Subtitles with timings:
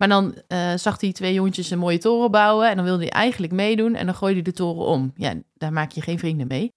[0.00, 3.12] Maar dan eh, zag hij twee jongetjes een mooie toren bouwen en dan wilde hij
[3.12, 5.12] eigenlijk meedoen en dan gooide hij de toren om.
[5.16, 6.72] Ja, daar maak je geen vrienden mee.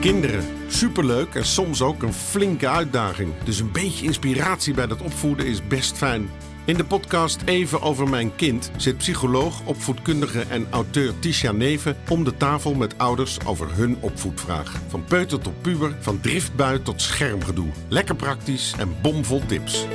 [0.00, 3.32] Kinderen, superleuk en soms ook een flinke uitdaging.
[3.44, 6.30] Dus een beetje inspiratie bij dat opvoeden is best fijn.
[6.64, 12.24] In de podcast Even over mijn kind zit psycholoog, opvoedkundige en auteur Tisha Neven om
[12.24, 14.80] de tafel met ouders over hun opvoedvraag.
[14.88, 17.68] Van peuter tot puber, van driftbui tot schermgedoe.
[17.88, 19.86] Lekker praktisch en bomvol tips.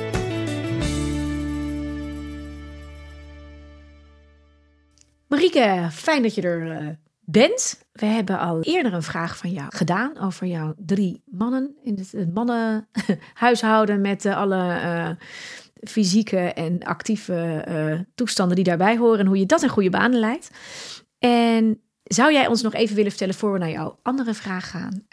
[5.26, 6.88] Marieke, fijn dat je er uh,
[7.20, 7.86] bent.
[7.92, 12.34] We hebben al eerder een vraag van jou gedaan over jouw drie mannen in het,
[12.34, 15.10] mannenhuishouden met uh, alle uh,
[15.80, 20.50] fysieke en actieve toestanden die daarbij horen en hoe je dat in goede banen leidt.
[21.18, 25.06] En zou jij ons nog even willen vertellen voor we naar jouw andere vraag gaan,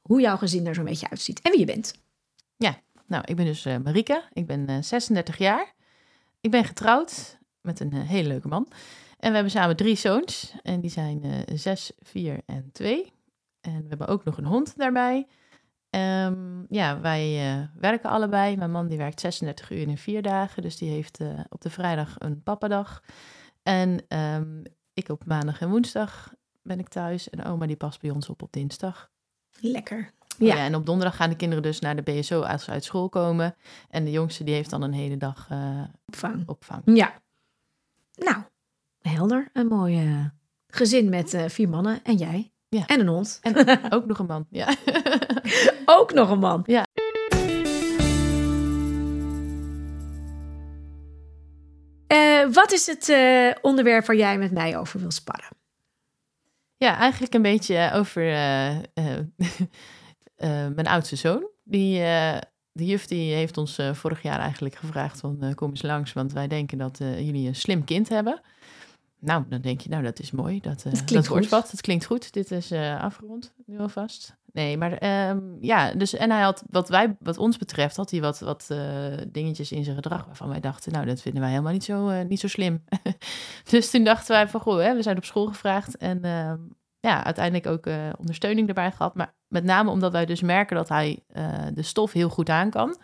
[0.00, 1.94] hoe jouw gezin er zo'n beetje uitziet en wie je bent?
[2.56, 4.22] Ja, nou, ik ben dus Marieke.
[4.32, 5.74] Ik ben 36 jaar.
[6.40, 8.68] Ik ben getrouwd met een hele leuke man.
[9.18, 10.54] En we hebben samen drie zoons.
[10.62, 13.12] En die zijn uh, zes, vier en twee.
[13.60, 15.26] En we hebben ook nog een hond daarbij.
[15.90, 18.56] Um, ja, wij uh, werken allebei.
[18.56, 20.62] Mijn man die werkt 36 uur in vier dagen.
[20.62, 23.02] Dus die heeft uh, op de vrijdag een pappadag.
[23.62, 27.30] En um, ik op maandag en woensdag ben ik thuis.
[27.30, 29.10] En oma die past bij ons op op dinsdag.
[29.60, 30.10] Lekker.
[30.38, 30.52] Ja.
[30.52, 30.64] Oh ja.
[30.64, 33.56] en op donderdag gaan de kinderen dus naar de BSO als ze uit school komen.
[33.88, 35.48] En de jongste die heeft dan een hele dag
[36.06, 36.48] opvang.
[36.48, 36.82] opvang.
[36.84, 37.22] Ja.
[38.14, 38.42] Nou,
[39.00, 39.50] helder.
[39.52, 40.30] Een mooi
[40.66, 42.52] gezin met uh, vier mannen en jij.
[42.70, 42.86] Ja.
[42.86, 43.38] En een hond.
[43.42, 43.54] En
[43.94, 44.46] ook nog een man.
[44.50, 44.76] Ja.
[45.84, 46.62] ook nog een man.
[46.66, 46.86] Ja.
[52.12, 53.14] Uh, wat is het
[53.62, 55.48] onderwerp waar jij met mij over wil sparren?
[56.76, 58.22] Ja, eigenlijk een beetje over
[60.76, 61.48] mijn oudste zoon.
[61.64, 61.98] Die,
[62.72, 66.48] de juf die heeft ons vorig jaar eigenlijk gevraagd van kom eens langs, want wij
[66.48, 68.40] denken dat jullie een slim kind hebben.
[69.20, 70.60] Nou, dan denk je, nou, dat is mooi.
[70.60, 71.70] Dat, uh, dat, dat wordt wat.
[71.70, 72.32] Het klinkt goed.
[72.32, 74.38] Dit is uh, afgerond, nu alvast.
[74.52, 78.20] Nee, maar um, ja, dus en hij had, wat wij, wat ons betreft, had hij
[78.20, 78.78] wat, wat uh,
[79.28, 82.40] dingetjes in zijn gedrag waarvan wij dachten, nou, dat vinden wij helemaal niet zo, niet
[82.40, 82.84] zo slim.
[83.70, 86.58] dus toen dachten wij van, goh, hè, we zijn op school gevraagd en ehm,
[87.00, 87.86] ja, uiteindelijk ook
[88.18, 89.14] ondersteuning erbij gehad.
[89.14, 91.22] Maar met name omdat wij dus merken dat hij
[91.74, 92.96] de stof heel goed aan kan.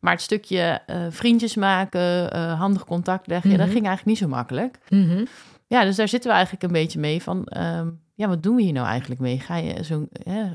[0.00, 3.64] Maar het stukje vriendjes maken, handig contact leggen, mm -hmm.
[3.64, 4.78] dat ging eigenlijk niet zo makkelijk.
[4.88, 5.26] Mm -hmm.
[5.68, 8.62] Ja, dus daar zitten we eigenlijk een beetje mee van, um, ja, wat doen we
[8.62, 9.40] hier nou eigenlijk mee?
[9.40, 10.08] Ga je zo,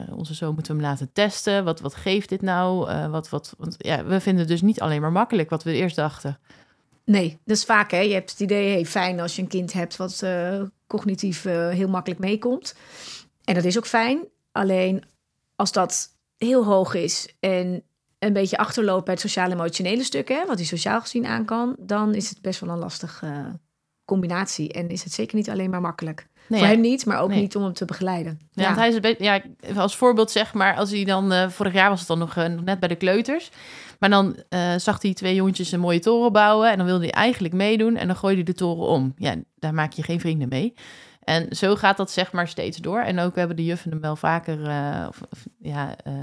[0.09, 1.63] onze zoon moeten we hem laten testen.
[1.63, 2.89] Wat, wat geeft dit nou?
[2.89, 5.95] Uh, wat, wat, ja, we vinden het dus niet alleen maar makkelijk wat we eerst
[5.95, 6.39] dachten.
[7.05, 7.99] Nee, dat is vaak hè.
[7.99, 11.69] Je hebt het idee, hey, fijn als je een kind hebt wat uh, cognitief uh,
[11.69, 12.75] heel makkelijk meekomt.
[13.43, 14.27] En dat is ook fijn.
[14.51, 15.03] Alleen
[15.55, 17.83] als dat heel hoog is en
[18.19, 22.13] een beetje achterloopt bij het sociaal-emotionele stuk, hè, wat hij sociaal gezien aan kan, dan
[22.13, 23.23] is het best wel een lastig
[24.05, 24.71] combinatie.
[24.73, 26.27] En is het zeker niet alleen maar makkelijk.
[26.47, 26.73] Nee, Voor ja.
[26.73, 27.39] hem niet, maar ook Nee.
[27.41, 28.39] niet om hem te begeleiden.
[28.51, 29.41] Ja, want hij is beetje, ja,
[29.75, 32.45] als voorbeeld zeg maar, als hij dan, eh, vorig jaar was het dan nog, eh,
[32.49, 33.49] nog net bij de kleuters.
[33.99, 37.13] Maar dan eh, zag hij twee jongetjes een mooie toren bouwen en dan wilde hij
[37.13, 39.13] eigenlijk meedoen en dan gooide hij de toren om.
[39.17, 40.73] Ja, daar maak je geen vrienden mee.
[41.23, 42.99] En zo gaat dat zeg maar steeds door.
[42.99, 45.07] En ook hebben de juffen hem wel vaker, eh,
[45.59, 46.13] ja, eh,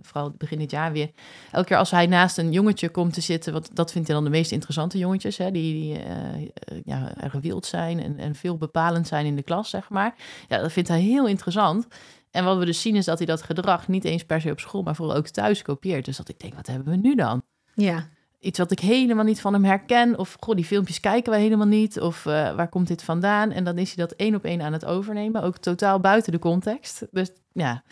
[0.00, 1.10] vooral begin dit jaar weer.
[1.50, 4.24] Elke keer als hij naast een jongetje komt te zitten, want dat vindt hij dan
[4.24, 6.42] de meest interessante jongetjes, hè, die, die eh,
[6.84, 10.14] ja, erg wild zijn en, en veel bepalend zijn in de klas, zeg maar.
[10.48, 11.86] Ja, dat vindt hij heel interessant.
[12.30, 14.60] En wat we dus zien is dat hij dat gedrag niet eens per se op
[14.60, 16.04] school, maar vooral ook thuis kopieert.
[16.04, 17.42] Dus dat ik denk, wat hebben we nu dan?
[17.74, 18.08] Ja,
[18.44, 20.18] iets wat ik helemaal niet van hem herken.
[20.18, 22.00] Of goh, die filmpjes kijken wij helemaal niet.
[22.00, 23.50] Of uh, waar komt dit vandaan?
[23.50, 25.42] En dan is hij dat één op één aan het overnemen.
[25.42, 27.06] Ook totaal buiten de context.
[27.10, 27.82] Dus ja,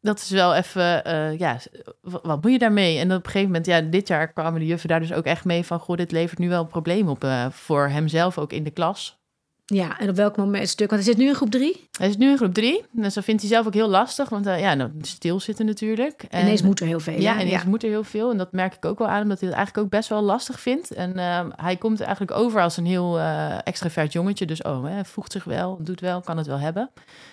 [0.00, 1.58] dat is wel even, uh, ja,
[2.00, 2.98] wat, moet je daarmee?
[2.98, 5.44] En op een gegeven moment, ja, dit jaar kwamen de juffen daar dus ook echt
[5.44, 5.78] mee van...
[5.78, 9.21] goh, dit levert nu wel een probleem op uh, voor hemzelf, ook in de klas.
[9.74, 10.90] Ja, en op welk moment stuk?
[10.90, 11.88] Want hij zit nu in groep drie?
[11.98, 12.84] Hij zit nu in groep drie.
[12.90, 14.28] Dus dat vindt hij zelf ook heel lastig.
[14.28, 16.24] Want uh, ja, nou, stilzitten natuurlijk.
[16.30, 17.20] En, ineens moet er heel veel.
[17.20, 17.68] Ja, ineens ja.
[17.68, 18.30] moet er heel veel.
[18.30, 20.60] En dat merk ik ook wel aan, omdat hij het eigenlijk ook best wel lastig
[20.60, 20.90] vindt.
[20.90, 24.46] En uh, hij komt eigenlijk over als een heel uh, extravert jongetje.
[24.46, 26.90] Dus oh, hij voegt zich wel, doet wel, kan het wel hebben.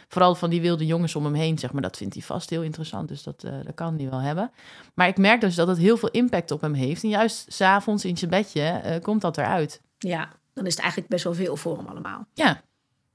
[0.07, 1.81] Vooral van die wilde jongens om hem heen, zeg maar.
[1.81, 3.07] Dat vindt hij vast heel interessant.
[3.07, 4.51] Dus dat, uh, dat kan hij wel hebben.
[4.93, 7.03] Maar ik merk dus dat het heel veel impact op hem heeft.
[7.03, 9.81] En juist s'avonds in zijn bedje komt dat eruit.
[9.97, 12.27] Ja, dan is het eigenlijk best wel veel voor hem allemaal.
[12.33, 12.61] Ja,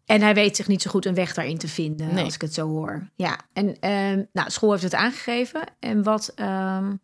[0.07, 2.25] en hij weet zich niet zo goed een weg daarin te vinden, nee.
[2.25, 3.09] als ik het zo hoor.
[3.15, 5.63] Ja, en um, nou, school heeft het aangegeven.
[5.79, 7.01] En wat, um,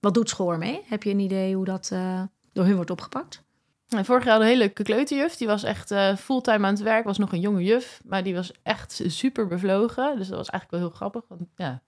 [0.00, 0.80] wat doet school ermee?
[0.86, 2.22] Heb je een idee hoe dat uh,
[2.52, 3.42] door hun wordt opgepakt?
[3.88, 5.36] En vorig jaar een hele leuke kleuterjuf.
[5.36, 7.04] Die was echt uh, fulltime aan het werk.
[7.04, 10.16] Was nog een jonge juf, maar die was echt super bevlogen.
[10.16, 11.22] Dus dat was eigenlijk wel heel grappig.
[11.28, 11.82] Want ja,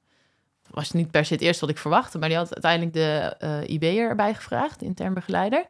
[0.70, 3.74] was niet per se het eerste wat ik verwachtte, maar die had uiteindelijk de uh,
[3.74, 5.66] IB'er erbij gevraagd, intern begeleider.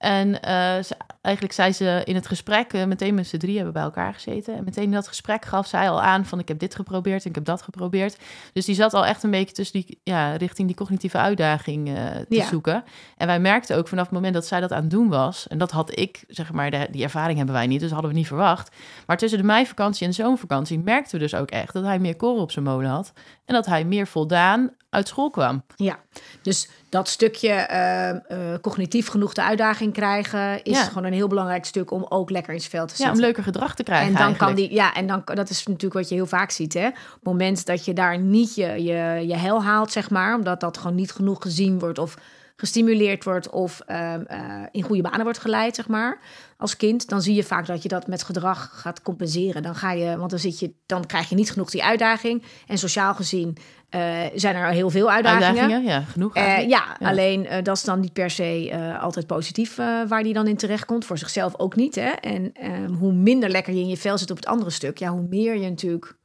[0.00, 3.72] En eh, ze, eigenlijk zei ze in het gesprek, uh, meteen met z'n drie hebben
[3.72, 4.56] bij elkaar gezeten.
[4.56, 7.28] En meteen in dat gesprek gaf zij al aan van ik heb dit geprobeerd en
[7.28, 8.18] ik heb dat geprobeerd.
[8.52, 11.94] Dus die zat al echt een beetje tussen die, ja, richting die cognitieve uitdaging uh,
[11.94, 12.46] te ja.
[12.46, 12.84] zoeken.
[13.16, 15.48] En wij merkten ook vanaf het moment dat zij dat aan het doen was.
[15.48, 18.16] En dat had ik, zeg maar, de, die ervaring hebben wij niet, dus hadden we
[18.16, 18.76] niet verwacht.
[19.06, 22.16] Maar tussen de meivakantie en de zomervakantie merkten we dus ook echt dat hij meer
[22.16, 23.12] koren op zijn molen had.
[23.44, 25.62] En dat hij meer voldaan uit school kwam.
[25.76, 25.98] Ja,
[26.42, 30.84] dus dat stukje uh, uh, cognitief genoeg de uitdaging krijgen is Ja.
[30.84, 33.14] gewoon een heel belangrijk stuk om ook lekker in zijn vel te Ja, zitten.
[33.14, 34.52] om leuker gedrag te krijgen en dan eigenlijk.
[34.56, 36.86] kan die, ja, en dan dat is natuurlijk wat je heel vaak ziet, hè.
[36.86, 40.60] Op het moment dat je daar niet je, je, je hel haalt, zeg maar, omdat
[40.60, 42.16] dat gewoon niet genoeg gezien wordt of
[42.60, 46.18] gestimuleerd wordt of ehm, eh, in goede banen wordt geleid, zeg maar,
[46.56, 49.62] als kind, dan zie je vaak dat je dat met gedrag gaat compenseren.
[49.62, 52.42] Dan ga je, want dan zit je, dan krijg je niet genoeg die uitdaging.
[52.66, 53.56] En sociaal gezien
[53.88, 54.00] eh,
[54.34, 55.46] zijn er heel veel uitdagingen.
[55.46, 56.34] Uitdagingen, ja, genoeg.
[56.34, 57.08] Eh, ja, Ja.
[57.08, 59.76] alleen dat is dan niet per se altijd positief
[60.08, 61.04] waar die dan in terechtkomt.
[61.04, 61.94] Voor zichzelf ook niet.
[61.94, 62.10] Hè?
[62.10, 65.10] En ehm, hoe minder lekker je in je vel zit op het andere stuk, ja,
[65.10, 66.18] hoe meer je natuurlijk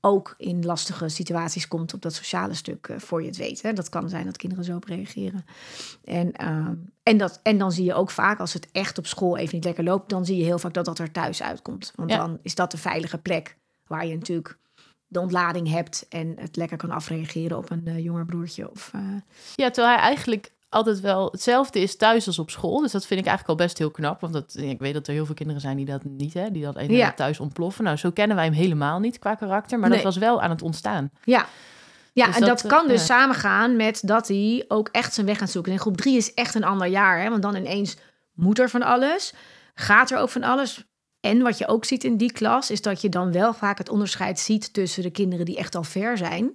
[0.00, 3.62] ook in lastige situaties komt op dat sociale stuk eh, voor je het weet.
[3.62, 3.72] Hè?
[3.72, 5.44] Dat kan zijn dat kinderen zo op reageren.
[6.04, 9.36] En, ehm, en, dat, en dan zie je ook vaak, als het echt op school
[9.36, 11.92] even niet lekker loopt, dan zie je heel vaak dat dat er thuis uitkomt.
[11.94, 12.16] Want Ja.
[12.16, 13.56] dan is dat de veilige plek
[13.86, 14.58] waar je natuurlijk
[15.06, 19.00] de ontlading hebt en het lekker kan afreageren op een eh, jonger broertje of eh,
[19.54, 22.80] Ja, terwijl hij eigenlijk altijd wel hetzelfde is thuis als op school.
[22.80, 24.20] Dus dat vind ik eigenlijk al best heel knap.
[24.20, 26.62] Want dat, ik weet dat er heel veel kinderen zijn die dat niet, hè, die
[26.62, 27.12] dat Ja.
[27.12, 27.84] thuis ontploffen.
[27.84, 29.78] Nou, zo kennen wij hem helemaal niet qua karakter.
[29.78, 31.10] Maar dat was wel aan het ontstaan.
[31.24, 31.46] Ja.
[32.12, 35.26] Ja, Dus en dat, dat, kan eh, dus samengaan met dat hij ook echt zijn
[35.26, 35.72] weg gaat zoeken.
[35.72, 37.30] En groep drie is echt een ander jaar, hè?
[37.30, 37.96] want dan ineens
[38.34, 39.34] moet er van alles,
[39.74, 40.84] gaat er ook van alles.
[41.20, 43.88] En wat je ook ziet in die klas, is dat je dan wel vaak het
[43.88, 46.54] onderscheid ziet tussen de kinderen die echt al ver zijn,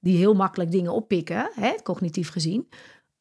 [0.00, 2.68] die heel makkelijk dingen oppikken, hè, cognitief gezien.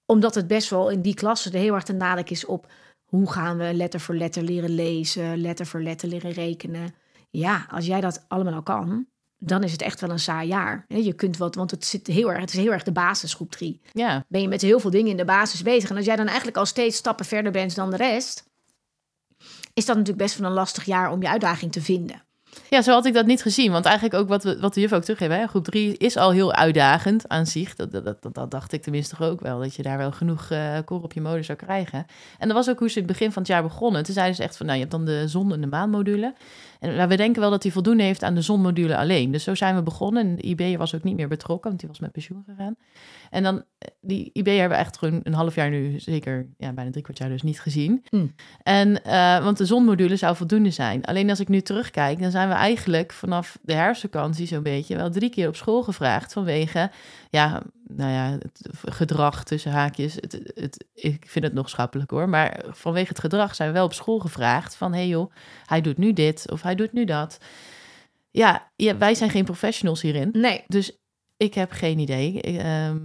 [0.06, 2.72] Omdat het best wel in die klasse er heel erg de nadruk is op
[3.04, 6.96] hoe gaan we letter voor letter leren lezen, letter voor letter leren rekenen.
[7.30, 9.08] Ja, als jij dat allemaal al kan,
[9.38, 10.86] dan is het echt wel een saai jaar.
[10.88, 13.52] Je kunt wat, want het, zit heel erg, het is heel erg de basis, groep
[13.52, 13.82] drie.
[13.92, 15.90] Ja, Ben je met heel veel dingen in de basis bezig.
[15.90, 18.44] En als jij dan eigenlijk al steeds stappen verder bent dan de rest,
[19.74, 22.24] is dat natuurlijk best wel een lastig jaar om je uitdaging te vinden.
[22.74, 23.72] Ja zo had ik dat niet gezien.
[23.72, 25.40] Want eigenlijk ook wat, we, wat de juf ook teruggeven.
[25.40, 25.48] Hè?
[25.48, 27.76] Groep 3 is al heel uitdagend aan zich.
[27.76, 29.60] Dat, dat, dat, dacht ik tenminste ook wel.
[29.60, 30.48] Dat je daar wel genoeg
[30.86, 32.06] koren op je molen zou krijgen.
[32.40, 34.04] En dat was ook hoe ze het begin van het jaar begonnen.
[34.04, 36.34] Toen zeiden ze echt van, nou, je hebt dan de zon- en de maanmodule.
[36.84, 39.32] En nou, we denken wel dat hij voldoende heeft aan de zonmodule alleen.
[39.32, 40.28] Dus zo zijn we begonnen.
[40.28, 42.76] En de IB was ook niet meer betrokken, want die was met pensioen gegaan.
[43.30, 46.74] En dan, eh, die IB hebben we echt gewoon een half jaar nu, zeker ja,
[46.74, 48.06] bijna drie kwart jaar dus niet gezien.
[48.10, 48.36] Hmm.
[48.64, 51.06] En, eh, want de zonmodule zou voldoende zijn.
[51.06, 55.10] Alleen als ik nu terugkijk, dan zijn we eigenlijk vanaf de herfstvakantie zo'n beetje wel
[55.10, 56.92] drie keer op school gevraagd vanwege,
[57.30, 57.64] ja,
[57.96, 60.16] nou ja, het gedrag tussen haakjes.
[60.16, 63.86] Het, het, ik vind het nog schappelijk hoor, maar vanwege het gedrag zijn we wel
[63.86, 65.32] op school gevraagd van, hé hey joh,
[65.66, 67.38] hij doet nu dit of hij doet nu dat.
[68.32, 70.30] Ja, ja, wij zijn geen professionals hierin.
[70.32, 70.98] Nee, Dus
[71.38, 72.34] ik heb geen idee.
[72.34, 73.00] Ik, ehm,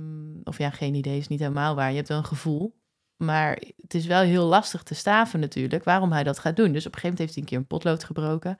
[0.44, 1.90] of ja, geen idee is niet helemaal waar.
[1.90, 2.77] Je hebt wel een gevoel.
[3.18, 6.72] Maar het is wel heel lastig te staven natuurlijk waarom hij dat gaat doen.
[6.72, 8.58] Dus op een gegeven moment heeft hij een keer een potlood gebroken.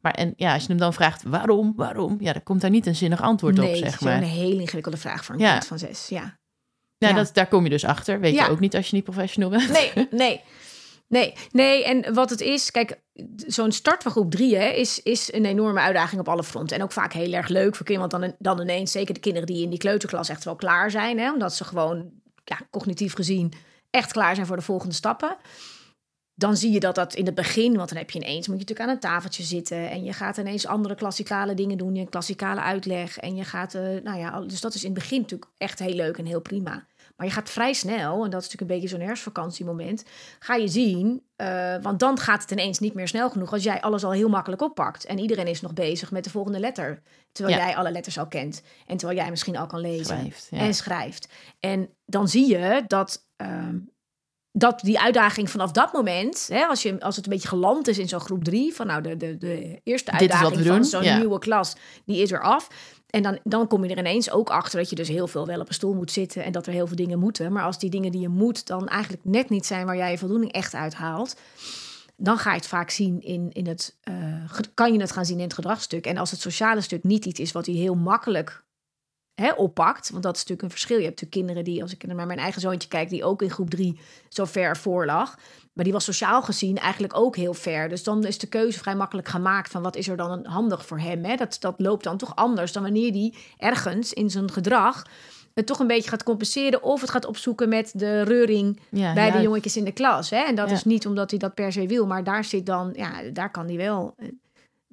[0.00, 2.86] Maar en ja, als je hem dan vraagt waarom, waarom, ja, dan komt daar niet
[2.86, 4.16] een zinnig antwoord nee, op, zeg maar.
[4.16, 5.52] een hele ingewikkelde vraag voor een Ja.
[5.52, 6.08] kind van zes.
[6.08, 6.38] Ja.
[6.98, 7.12] Ja.
[7.12, 8.20] Dat, daar kom je dus achter.
[8.20, 8.44] Weet Ja.
[8.44, 9.70] je ook niet als je niet professional bent.
[9.72, 10.40] Nee, nee.
[11.08, 13.00] Nee, nee, en wat het is, kijk,
[13.46, 16.76] zo'n start van groep drie hè, is, is een enorme uitdaging op alle fronten.
[16.76, 19.46] En ook vaak heel erg leuk voor kinderen, want dan, dan ineens, zeker de kinderen
[19.46, 22.10] die in die kleuterklas echt wel klaar zijn, hè, omdat ze gewoon
[22.44, 23.52] ja, cognitief gezien
[23.98, 25.36] echt klaar zijn voor de volgende stappen.
[26.34, 28.64] Dan zie je dat dat in het begin, want dan heb je ineens, moet je
[28.64, 32.60] natuurlijk aan een tafeltje zitten en je gaat ineens andere klassikale dingen doen, je klassikale
[32.60, 35.78] uitleg en je gaat, eh, nou ja, dus dat is in het begin natuurlijk echt
[35.78, 36.86] heel leuk en heel prima.
[37.18, 40.04] Maar je gaat vrij snel, en dat is natuurlijk een beetje zo'n herfstvakantiemoment,
[40.38, 43.80] ga je zien, eh, want dan gaat het ineens niet meer snel genoeg als jij
[43.80, 45.04] alles al heel makkelijk oppakt.
[45.04, 47.64] En iedereen is nog bezig met de volgende letter, terwijl Ja.
[47.64, 50.58] jij alle letters al kent en terwijl jij misschien al kan lezen Schrijft, ja.
[50.58, 51.28] en schrijft.
[51.60, 53.78] En dan zie je dat, ehm,
[54.52, 57.98] dat die uitdaging vanaf dat moment, hè, als, je, als het een beetje geland is
[57.98, 61.18] in zo'n groep drie, van nou de, de, de eerste uitdaging van zo'n ja.
[61.18, 62.68] nieuwe klas, die is er af.
[63.08, 65.60] En dan, dan kom je er ineens ook achter dat je dus heel veel wel
[65.60, 67.52] op een stoel moet zitten en dat er heel veel dingen moeten.
[67.52, 70.18] Maar als die dingen die je moet dan eigenlijk net niet zijn waar jij je
[70.18, 71.36] voldoening echt uithaalt,
[72.16, 73.96] dan ga je het vaak zien in, in het,
[74.46, 76.06] ge- kan je het gaan zien in het gedragsstuk.
[76.06, 78.64] En als het sociale stuk niet iets is wat hij heel makkelijk
[79.34, 80.96] hè, oppakt, want dat is natuurlijk een verschil.
[80.98, 83.50] Je hebt natuurlijk kinderen die, als ik naar mijn eigen zoontje kijk, die ook in
[83.50, 85.38] groep drie zo ver voor lag.
[85.78, 87.88] Maar die was sociaal gezien eigenlijk ook heel ver.
[87.88, 90.98] Dus dan is de keuze vrij makkelijk gemaakt van wat is er dan handig voor
[90.98, 91.24] hem.
[91.24, 91.36] Hè?
[91.36, 95.06] Dat, dat loopt dan toch anders dan wanneer die ergens in zijn gedrag
[95.54, 99.30] het toch een beetje gaat compenseren of het gaat opzoeken met de reuring Ja, bij
[99.30, 100.30] de jongetjes in de klas.
[100.30, 100.36] Hè?
[100.36, 100.74] En dat Ja.
[100.74, 103.66] is niet omdat hij dat per se wil, maar daar zit dan, ja, daar kan
[103.66, 104.28] hij wel eh,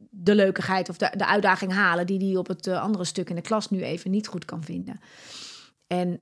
[0.09, 3.35] de leukigheid of de, de uitdaging halen die hij op het eh, andere stuk in
[3.35, 4.99] de klas nu even niet goed kan vinden.
[5.87, 6.21] En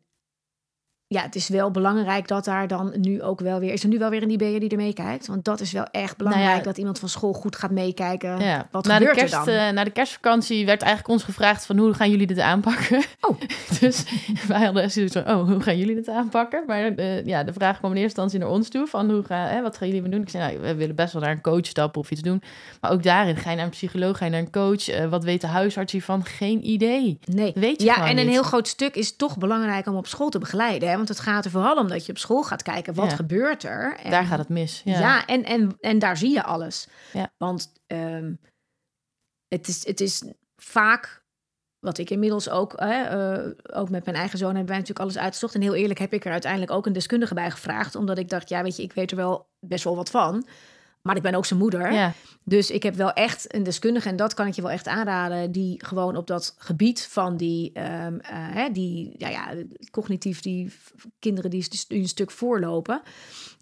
[1.13, 3.74] ja, het is wel belangrijk dat daar dan nu ook wel weer...
[3.74, 5.27] Is er nu wel weer een IB'er die er meekijkt?
[5.27, 8.39] Want dat is wel echt belangrijk Nou ja, dat iemand van school goed gaat meekijken.
[8.39, 8.67] Ja.
[8.72, 9.67] Wat na, de gebeurt kerst, er dan?
[9.67, 13.03] eh, na de kerstvakantie werd eigenlijk ons gevraagd van hoe gaan jullie dit aanpakken?
[13.22, 13.39] Oh.
[13.79, 14.03] dus
[14.48, 16.63] wij hadden zoiets van, oh, hoe gaan jullie dit aanpakken?
[16.67, 19.48] Maar eh, ja, de vraag kwam in eerste instantie naar ons toe van hoe ga,
[19.48, 20.22] hè, wat gaan jullie doen?
[20.22, 22.41] Ik zei, nou, we willen best wel naar een coach stappen of iets doen.
[22.82, 24.89] Maar ook daarin, ga je naar een psycholoog, ga je naar een coach?
[24.89, 26.25] Eh, wat weet de huisarts hiervan?
[26.25, 27.20] Geen idee.
[27.25, 27.51] Nee.
[27.55, 28.34] Weet je ja, en een niet.
[28.34, 30.89] heel groot stuk is toch belangrijk om op school te begeleiden.
[30.89, 30.98] Hè?
[31.03, 33.15] Want het gaat er vooral om dat je op school gaat kijken wat Ja.
[33.15, 33.95] gebeurt er.
[33.98, 34.81] En, Daar gaat het mis.
[34.86, 35.00] Ja.
[35.00, 36.88] Ja, en, en, en daar zie je alles.
[37.13, 37.31] Ja.
[37.38, 38.33] Want ehm,
[39.48, 40.24] het, is, het is
[40.55, 41.24] vaak,
[41.79, 45.17] wat ik inmiddels ook, hè, eh, ook met mijn eigen zoon hebben wij natuurlijk alles
[45.17, 45.55] uitgezocht.
[45.55, 47.95] En heel eerlijk heb ik er uiteindelijk ook een deskundige bij gevraagd.
[47.95, 50.48] Omdat ik dacht, ja weet je, ik weet er wel best wel wat van.
[51.03, 51.91] Maar ik ben ook zijn moeder.
[51.93, 52.13] Ja.
[52.43, 55.51] Dus ik heb wel echt een deskundige, en dat kan ik je wel echt aanraden,
[55.51, 59.53] die gewoon op dat gebied van die, ehm, eh, hè, die ja, ja,
[59.91, 60.74] cognitief, die
[61.19, 63.01] kinderen die een stuk voorlopen,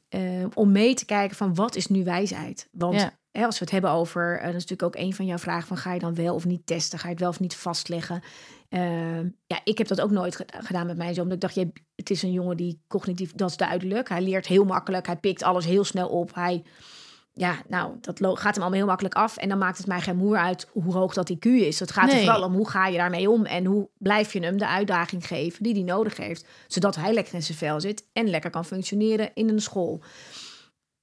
[0.10, 2.68] ehm, om mee te kijken van wat is nu wijsheid?
[2.72, 3.18] Want Ja.
[3.32, 5.68] hè, als we het hebben over, eh, dat is natuurlijk ook een van jouw vragen
[5.68, 8.22] van ga je dan wel of niet testen, ga je het wel of niet vastleggen?
[8.70, 11.24] Ehm, ja, ik heb dat ook nooit ge- gedaan met mijn zoon.
[11.24, 14.10] Omdat ik dacht, je, het is een jongen die cognitief, dat is duidelijk.
[14.10, 16.36] Hij leert heel makkelijk, hij pikt alles heel snel op.
[16.36, 16.64] Hij
[17.34, 19.38] ja, nou, dat gaat hem allemaal heel makkelijk af.
[19.38, 21.80] En dan maakt het mij geen moer uit hoe hoog dat IQ is.
[21.80, 24.58] Het gaat er vooral om hoe ga je daarmee om en hoe blijf je hem
[24.58, 26.46] de uitdaging geven die hij nodig heeft.
[26.68, 30.04] Zodat hij lekker in zijn vel zit en lekker kan functioneren in een school.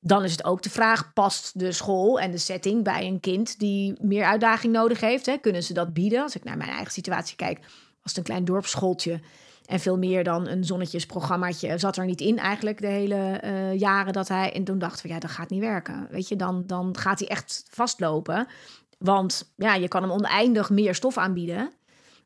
[0.01, 3.59] Dan is het ook de vraag, past de school en de setting bij een kind
[3.59, 5.27] die meer uitdaging nodig heeft?
[5.27, 5.37] Hè?
[5.37, 6.23] Kunnen ze dat bieden?
[6.23, 7.69] Als ik naar mijn eigen situatie kijk, was
[8.03, 9.21] het een klein dorpsschooltje.
[9.69, 14.13] En veel meer dan een zonnetjesprogrammaatje zat er niet in eigenlijk de hele eh, jaren
[14.13, 14.53] dat hij...
[14.53, 16.07] En toen dachten we, ja, dat gaat niet werken.
[16.11, 18.47] Weet je, dan, dan gaat hij echt vastlopen.
[18.99, 21.73] Want ja, je kan hem oneindig meer stof aanbieden.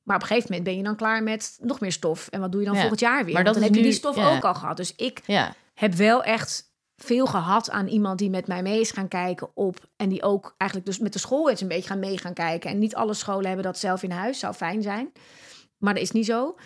[0.03, 2.29] Maar op een gegeven moment ben je dan klaar met nog meer stof.
[2.29, 3.35] En wat doe je dan Ja, volgend jaar weer?
[3.35, 4.37] maar dat dan heb je die stof ja.
[4.37, 4.77] ook al gehad.
[4.77, 5.55] Dus ik ja.
[5.75, 9.77] heb wel echt veel gehad aan iemand die met mij mee is gaan kijken op.
[9.97, 12.71] En die ook eigenlijk dus met de school eens een beetje gaan mee gaan kijken.
[12.71, 14.39] En niet alle scholen hebben dat zelf in huis.
[14.39, 15.13] Zou fijn zijn.
[15.79, 16.57] Maar dat is niet zo.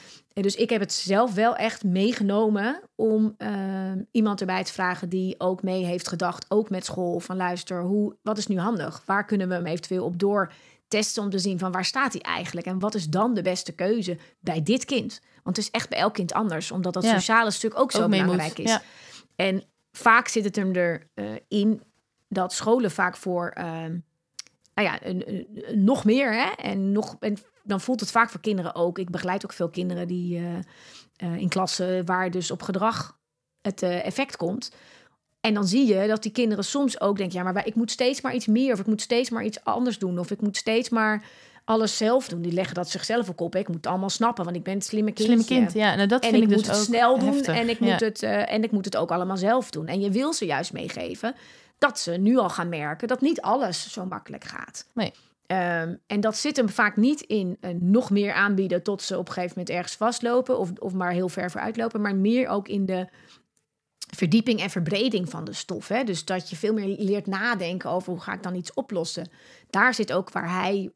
[0.43, 5.41] Dus ik heb het zelf wel echt meegenomen om eh, iemand erbij te vragen die
[5.41, 9.03] ook mee heeft gedacht, ook met school, van luister, hoe, wat is nu handig?
[9.07, 10.53] Waar kunnen we hem eventueel op door
[10.89, 12.67] testen om te zien van waar staat hij eigenlijk?
[12.67, 15.21] En wat is dan de beste keuze bij dit kind?
[15.43, 17.13] Want het is echt bij elk kind anders, omdat dat Ja.
[17.15, 18.71] sociale stuk ook zo Ook belangrijk is.
[18.71, 18.83] Ja.
[19.37, 19.63] En
[19.93, 21.83] vaak zit het hem erin in
[22.29, 23.99] dat scholen vaak voor ehm,
[24.77, 25.47] nou ja, een,
[25.85, 26.33] nog meer.
[26.35, 26.51] Hè?
[26.57, 28.99] En, nog, en dan voelt het vaak voor kinderen ook.
[28.99, 30.55] Ik begeleid ook veel kinderen die eh,
[31.17, 33.19] eh, in klassen waar dus op gedrag
[33.61, 34.73] het eh, effect komt.
[35.41, 38.21] En dan zie je dat die kinderen soms ook denken: ja, maar ik moet steeds
[38.21, 40.89] maar iets meer, of ik moet steeds maar iets anders doen, of ik moet steeds
[40.89, 41.25] maar
[41.65, 42.43] alles zelf doen.
[42.43, 43.53] Die leggen dat zichzelf ook op.
[43.53, 43.59] hè.
[43.59, 45.35] Ik moet het allemaal snappen, want ik ben het slimme kindje.
[45.43, 45.95] Slimme kind, ja.
[45.95, 47.91] Nou, dat En vind ik ik, moet dus het ook snel doen en ik, Ja.
[47.91, 49.87] moet het, en ik moet het ook allemaal zelf doen.
[49.87, 51.35] En je wil ze juist meegeven
[51.79, 54.87] dat ze nu al gaan merken dat niet alles zo makkelijk gaat.
[54.95, 55.13] Nee.
[55.47, 59.27] Ehm, en dat zit hem vaak niet in eh, nog meer aanbieden tot ze op
[59.27, 62.87] een gegeven moment ergens vastlopen of, of maar heel ver vooruitlopen, maar meer ook in
[62.87, 63.09] de
[64.15, 65.89] verdieping en verbreding van de stof.
[65.89, 66.05] Hè?
[66.05, 69.31] Dus dat je veel meer leert nadenken over hoe ga ik dan iets oplossen.
[69.71, 70.93] Daar zit ook waar hij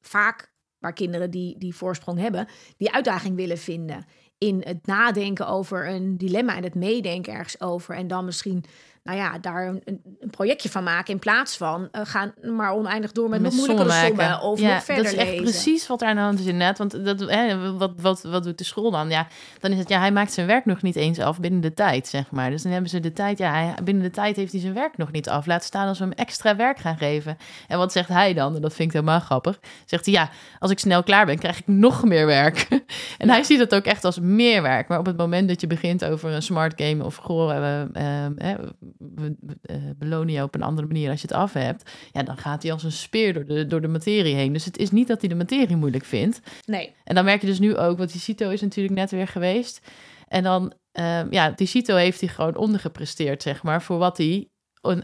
[0.00, 4.06] vaak, waar kinderen die, die voorsprong hebben, die uitdaging willen vinden.
[4.38, 7.94] In het nadenken over een dilemma en het meedenken ergens over.
[7.94, 8.64] En dan misschien,
[9.08, 9.82] nou ja, daar een,
[10.20, 11.12] een projectje van maken.
[11.12, 14.40] In plaats van eh, gaan maar oneindig door met, nog moeilijkere sommen.
[14.40, 15.44] Of ja, nog verder dat is echt lezen.
[15.44, 16.78] precies wat er aan de hand is inderdaad.
[16.78, 19.10] Want dat, hè, wat, wat, wat doet de school dan?
[19.10, 19.26] Ja,
[19.60, 22.08] dan is het, ja, hij maakt zijn werk nog niet eens af binnen de tijd,
[22.08, 22.50] zeg maar.
[22.50, 24.96] Dus dan hebben ze de tijd, ja, hij, binnen de tijd heeft hij zijn werk
[24.96, 25.46] nog niet af.
[25.46, 27.36] Laat staan als we hem extra werk gaan geven.
[27.68, 28.54] En wat zegt hij dan?
[28.54, 29.60] En dat vind ik helemaal grappig.
[29.84, 32.68] Zegt hij, ja, als ik snel klaar ben, krijg ik nog meer werk.
[33.18, 34.88] en hij ziet het ook echt als meer werk.
[34.88, 38.24] Maar op het moment dat je begint over een smart game of goh, eh, eh,
[38.36, 38.58] eh,
[38.98, 41.90] we, we, eh, belonen je op een andere manier als je het af hebt.
[42.12, 44.52] Ja, dan gaat hij als een speer door de, door de materie heen.
[44.52, 46.40] Dus het is niet dat hij de materie moeilijk vindt.
[46.64, 49.28] Nee, En dan merk je dus nu ook, want die CITO is natuurlijk net weer
[49.28, 49.80] geweest.
[50.28, 54.48] En dan, eh, ja, die CITO heeft hij gewoon ondergepresteerd, zeg maar, voor wat hij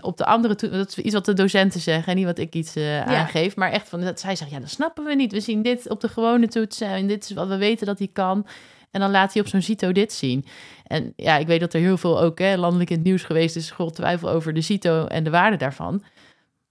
[0.00, 2.54] op de andere, to- dat is iets wat de docenten zeggen en niet wat ik
[2.54, 3.56] iets eh, aangeef.
[3.56, 5.32] Maar echt van, dat zij zegt, ja, dat snappen we niet.
[5.32, 8.08] We zien dit op de gewone toets en dit is wat we weten dat hij
[8.12, 8.46] kan.
[8.94, 10.44] En dan laat hij op zo'n CITO dit zien.
[10.86, 13.56] En ja, ik weet dat er heel veel ook hè, landelijk in het nieuws geweest
[13.56, 13.66] is...
[13.66, 16.02] school twijfel over de CITO en de waarde daarvan.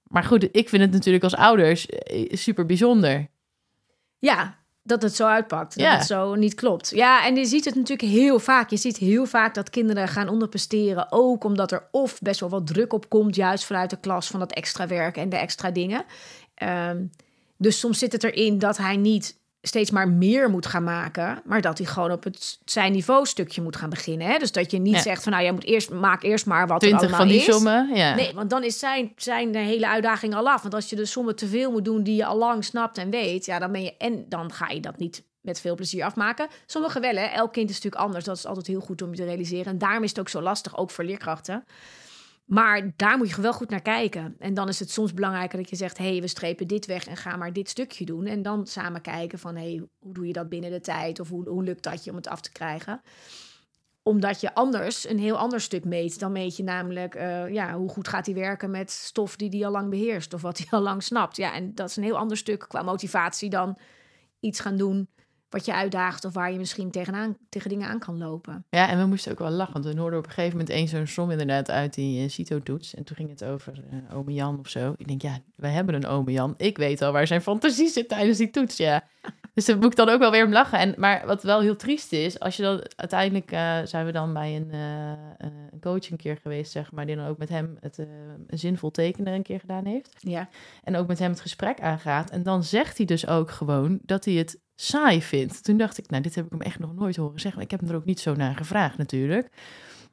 [0.03, 3.27] Maar goed, ik vind het natuurlijk als ouders eh, super bijzonder.
[4.19, 5.75] Ja, dat het zo uitpakt.
[5.75, 5.95] Dat Ja.
[5.97, 6.91] het zo niet klopt.
[6.95, 8.69] Ja, en je ziet het natuurlijk heel vaak.
[8.69, 11.07] Je ziet heel vaak dat kinderen gaan onderpresteren.
[11.09, 13.35] Ook omdat er of best wel wat druk op komt.
[13.35, 16.05] Juist vanuit de klas van dat extra werk en de extra dingen.
[16.53, 17.03] Ehm,
[17.57, 21.41] dus soms zit het erin dat hij niet steeds maar meer moet gaan maken.
[21.45, 24.27] Maar dat hij gewoon op het zijn niveau stukje moet gaan beginnen.
[24.27, 24.37] Hè?
[24.37, 25.01] Dus dat je niet Ja.
[25.01, 27.37] zegt van nou, jij moet eerst, maak eerst maar wat er Twintig allemaal van die
[27.37, 27.53] is.
[27.53, 28.15] sommen, ja.
[28.15, 30.61] Nee, want dan is zijn, zijn de hele uitdaging al af.
[30.61, 33.09] Want als je de sommen te veel moet doen die je al lang snapt en
[33.09, 36.47] weet, ja, dan ben je en dan ga je dat niet met veel plezier afmaken.
[36.65, 37.25] Sommige wel, hè.
[37.25, 38.25] Elk kind is natuurlijk anders.
[38.25, 39.65] Dat is altijd heel goed om je te realiseren.
[39.65, 41.65] En daarom is het ook zo lastig, ook voor leerkrachten.
[42.53, 44.35] Maar daar moet je wel goed naar kijken.
[44.39, 47.07] En dan is het soms belangrijker dat je zegt: hé, hey, we strepen dit weg
[47.07, 48.25] en ga maar dit stukje doen.
[48.25, 51.19] En dan samen kijken van: hé, hey, hoe doe je dat binnen de tijd?
[51.19, 53.01] Of hoe, hoe lukt dat je om het af te krijgen?
[54.03, 56.19] Omdat je anders een heel ander stuk meet.
[56.19, 59.65] Dan meet je namelijk, eh, ja, hoe goed gaat hij werken met stof die hij
[59.65, 60.33] al lang beheerst.
[60.33, 61.37] Of wat hij al lang snapt.
[61.37, 63.77] Ja, en dat is een heel ander stuk qua motivatie dan
[64.39, 65.09] iets gaan doen
[65.53, 66.25] wat je uitdaagt.
[66.25, 68.65] Of waar je misschien tegenaan, tegen dingen aan kan lopen.
[68.69, 70.87] Ja, en we moesten ook wel lachen, want we hoorden op een gegeven moment één
[70.87, 72.95] zo'n som inderdaad uit die uh, CITO-toets.
[72.95, 74.93] En toen ging het over uh, ome Jan of zo.
[74.97, 76.53] Ik denk, ja, wij hebben een ome Jan.
[76.57, 79.03] Ik weet al waar zijn fantasie zit tijdens die toets, ja.
[79.53, 80.79] Dus daar moet ik dan ook wel weer om lachen.
[80.79, 84.33] En, maar wat wel heel triest is, als je dan uiteindelijk uh, zijn we dan
[84.33, 87.77] bij een, uh, een coach een keer geweest, zeg maar, die dan ook met hem
[87.79, 90.15] het een zinvol tekenen een keer gedaan heeft.
[90.19, 90.49] Ja.
[90.83, 92.29] En ook met hem het gesprek aangaat.
[92.29, 95.63] En dan zegt hij dus ook gewoon dat hij het saai vindt.
[95.63, 97.61] Toen dacht ik, nou, dit heb ik hem echt nog nooit horen zeggen.
[97.61, 99.49] Ik heb hem er ook niet zo naar gevraagd natuurlijk.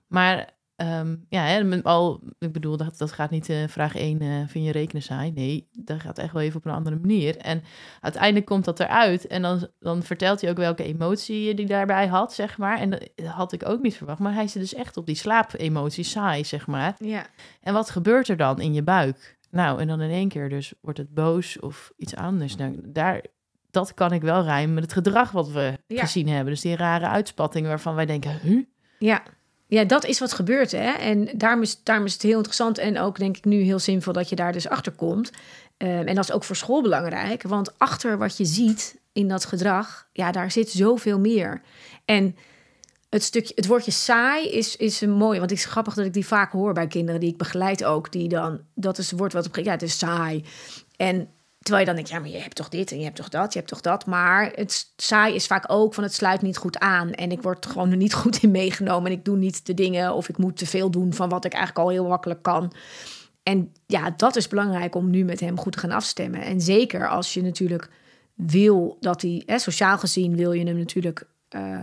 [0.07, 4.43] Maar um, ja, hè, al, ik bedoel, dat, dat gaat niet uh, vraag 1, uh,
[4.47, 5.33] vind je rekenen saai?
[5.33, 7.37] Nee, dat gaat echt wel even op een andere manier.
[7.37, 7.63] En
[8.01, 12.33] uiteindelijk komt dat eruit en dan, dan vertelt hij ook welke emotie die daarbij had,
[12.33, 12.79] zeg maar.
[12.79, 16.05] En dat had ik ook niet verwacht, maar hij zit dus echt op die slaapemotie,
[16.05, 16.95] saai, zeg maar.
[16.99, 17.27] Ja.
[17.61, 19.39] En wat gebeurt er dan in je buik?
[19.51, 22.57] Nou, en dan in één keer dus wordt het boos of iets anders.
[22.57, 23.25] Nou, daar,
[23.71, 26.01] dat kan ik wel rijmen met het gedrag wat we Ja.
[26.01, 26.53] gezien hebben.
[26.53, 28.65] Dus die rare uitspattingen waarvan wij denken, huh?
[28.99, 29.23] Ja.
[29.67, 30.73] Ja, dat is wat gebeurt.
[30.73, 30.91] Hè?
[30.91, 34.13] En daarom is, daarom is het heel interessant en ook denk ik nu heel zinvol
[34.13, 35.31] dat je daar dus achter komt.
[35.79, 39.45] Um, en dat is ook voor school belangrijk, want achter wat je ziet in dat
[39.45, 41.63] gedrag, ja, daar zit zoveel meer.
[42.05, 42.37] En
[43.11, 46.13] het, stukje, het woordje saai is, is een mooie, want het is grappig dat ik
[46.13, 49.33] die vaak hoor bij kinderen die ik begeleid ook, die dan, dat is het woord
[49.33, 50.45] wat op, ja, het is saai.
[50.97, 51.29] En
[51.61, 53.53] Terwijl je dan denkt, ja, maar je hebt toch dit en je hebt toch dat,
[53.53, 54.07] je hebt toch dat.
[54.07, 57.13] Maar het saai is vaak ook van het sluit niet goed aan.
[57.13, 59.11] En ik word gewoon er niet goed in meegenomen.
[59.11, 61.53] En ik doe niet de dingen of ik moet te veel doen van wat ik
[61.53, 62.73] eigenlijk al heel makkelijk kan.
[63.43, 66.41] En ja, dat is belangrijk om nu met hem goed te gaan afstemmen.
[66.41, 67.91] En zeker als je natuurlijk
[68.35, 71.79] wil dat hij, hè, sociaal gezien wil je hem natuurlijk uh,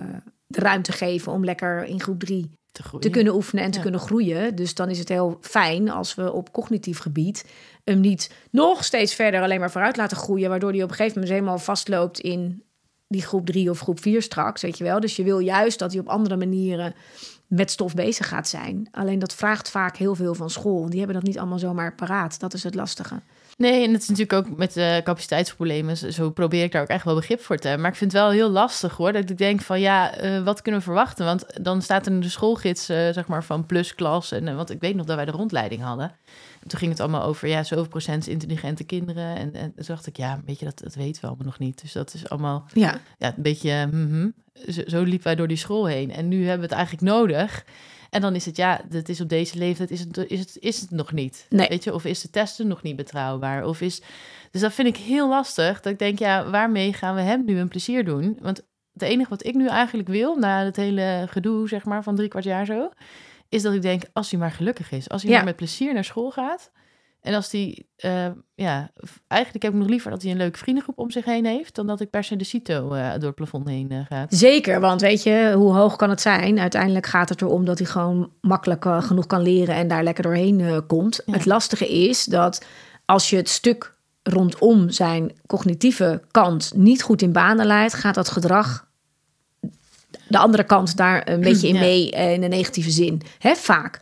[0.47, 2.56] de ruimte geven om lekker in groep drie
[2.99, 3.83] te, kunnen oefenen en te Ja.
[3.83, 4.55] kunnen groeien.
[4.55, 7.45] Dus dan is het heel fijn als we op cognitief gebied
[7.83, 11.19] hem niet nog steeds verder alleen maar vooruit laten groeien, waardoor hij op een gegeven
[11.19, 12.63] moment helemaal vastloopt in
[13.07, 14.99] die groep drie of groep vier straks, weet je wel.
[14.99, 16.93] Dus je wil juist dat hij op andere manieren
[17.47, 18.87] met stof bezig gaat zijn.
[18.91, 20.89] Alleen dat vraagt vaak heel veel van school.
[20.89, 22.39] Die hebben dat niet allemaal zomaar paraat.
[22.39, 23.21] Dat is het lastige.
[23.57, 25.97] Nee, en het is natuurlijk ook met uh, capaciteitsproblemen.
[25.97, 27.81] Zo- probeer ik daar ook echt wel begrip voor te hebben.
[27.81, 29.11] Maar ik vind het wel heel lastig hoor.
[29.11, 31.25] Dat ik denk van ja, eh, wat kunnen we verwachten?
[31.25, 34.31] Want dan staat er in de schoolgids, eh, zeg maar, van plusklas.
[34.31, 36.11] En, eh, want ik weet nog dat wij de rondleiding hadden.
[36.61, 39.35] En toen ging het allemaal over ja, zoveel procent intelligente kinderen.
[39.35, 41.81] En, en toen dacht ik, ja, weet je, dat, dat weten we allemaal nog niet.
[41.81, 43.87] Dus dat is allemaal Ja, ja, een beetje.
[43.91, 44.27] mhm.
[44.69, 46.11] Zo, zo liepen wij door die school heen.
[46.11, 47.63] En nu hebben we het eigenlijk nodig.
[48.17, 50.81] En dan is het, ja, dat is op deze leeftijd, is het, is het, is
[50.81, 51.45] het nog niet.
[51.49, 51.67] Nee.
[51.67, 53.65] Weet je, of is de testen nog niet betrouwbaar?
[53.65, 54.01] Of is,
[54.51, 55.81] dus dat vind ik heel lastig.
[55.81, 58.37] Dat ik denk, ja, waarmee gaan we hem nu een plezier doen?
[58.41, 58.61] Want
[58.93, 62.27] het enige wat ik nu eigenlijk wil, na het hele gedoe, zeg maar, van drie
[62.29, 62.89] kwart jaar zo,
[63.49, 65.09] is dat ik denk, als hij maar gelukkig is.
[65.09, 65.37] Als hij Ja.
[65.37, 66.71] maar met plezier naar school gaat.
[67.27, 68.91] En als hij, eh, ja,
[69.27, 71.87] eigenlijk heb ik nog liever dat hij een leuke vriendengroep om zich heen heeft, dan
[71.87, 74.33] dat ik per se de CITO eh, door het plafond heen eh, gaat.
[74.33, 74.79] zeker.
[74.79, 76.59] Want weet je, hoe hoog kan het zijn?
[76.59, 80.85] Uiteindelijk gaat het erom dat hij gewoon makkelijk genoeg kan leren en daar lekker doorheen
[80.87, 81.21] komt.
[81.25, 81.33] Ja.
[81.33, 82.65] Het lastige is dat
[83.05, 88.29] als je het stuk rondom zijn cognitieve kant niet goed in banen leidt, gaat dat
[88.29, 88.87] gedrag
[90.27, 93.21] de andere kant daar een beetje in mee in een negatieve zin.
[93.39, 93.99] Hè, vaak.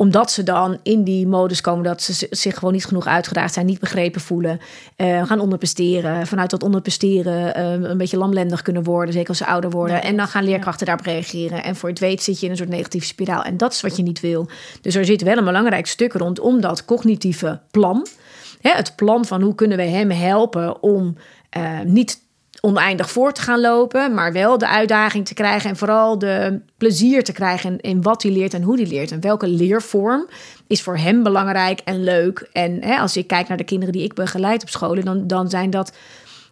[0.00, 3.54] Omdat ze dan in die modus komen dat ze zi- zich gewoon niet genoeg uitgedaagd
[3.54, 4.60] zijn, niet begrepen voelen,
[4.96, 6.26] eh, gaan onderpresteren.
[6.26, 9.96] Vanuit dat onderpresteren eh, een beetje lamlendig kunnen worden, zeker als ze ouder worden.
[9.96, 11.64] Ja, en dan gaan leerkrachten daarop reageren.
[11.64, 13.42] En voor het weet zit je in een soort negatieve spiraal.
[13.42, 14.48] En dat is wat je niet wil.
[14.80, 18.06] Dus er zit wel een belangrijk stuk rondom dat cognitieve plan.
[18.60, 21.16] Hè, het plan van hoe kunnen we hem helpen om
[21.50, 22.26] eh, niet
[22.60, 27.24] oneindig voor te gaan lopen, maar wel de uitdaging te krijgen en vooral de plezier
[27.24, 29.10] te krijgen in, wat hij leert en hoe hij leert.
[29.10, 30.28] En welke leervorm
[30.66, 32.48] is voor hem belangrijk en leuk.
[32.52, 35.50] En hè, als ik kijk naar de kinderen die ik begeleid op scholen, dan, dan
[35.50, 35.92] zijn dat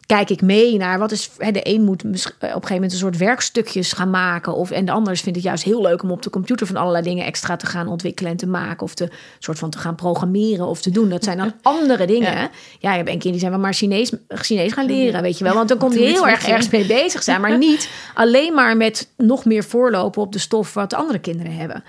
[0.07, 1.31] kijk ik mee naar wat is.
[1.39, 4.55] Hè, de een moet op een gegeven moment een soort werkstukjes gaan maken.
[4.55, 7.05] Of, en de ander vindt het juist heel leuk om op de computer van allerlei
[7.05, 8.83] dingen extra te gaan ontwikkelen en te maken.
[8.83, 11.09] Of te soort van te gaan programmeren of te doen.
[11.09, 12.33] Dat zijn dan andere dingen.
[12.33, 12.51] Ja.
[12.79, 15.45] Ja, je hebt een keer die zijn we maar Chinees, Chinees gaan leren, weet je
[15.45, 15.55] wel.
[15.55, 17.41] Want dan komt hij heel erg ergens mee bezig zijn.
[17.41, 21.53] Maar niet alleen maar met nog meer voorlopen op de stof wat de andere kinderen
[21.53, 21.85] hebben.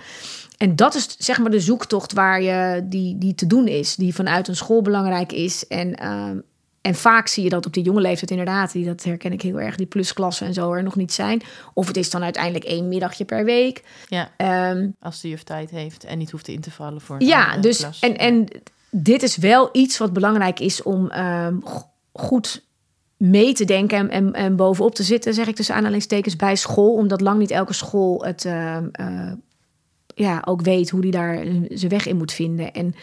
[0.58, 4.16] En dat is zeg maar de zoektocht waar je die, die te doen is, die
[4.16, 5.68] vanuit een school belangrijk is.
[5.68, 6.38] En, ehm,
[6.88, 9.60] en vaak zie je dat op die jonge leeftijd inderdaad, die, dat herken ik heel
[9.60, 11.41] erg, die plusklassen en zo er nog niet zijn.
[11.73, 13.84] Of het is dan uiteindelijk één middagje per week.
[14.08, 17.26] Ja, Ehm, als de juf tijd heeft en niet hoeft in te vallen voor een
[17.28, 18.00] ja, dus klas.
[18.00, 18.47] en, en
[18.91, 22.65] dit is wel iets wat belangrijk is om ehm, go- goed
[23.17, 26.93] mee te denken en, en, en bovenop te zitten, zeg ik tussen aanhalingstekens, bij school.
[26.93, 29.32] Omdat lang niet elke school het ehm, eh,
[30.15, 32.73] ja, ook weet hoe die daar zijn weg in moet vinden.
[32.73, 32.95] En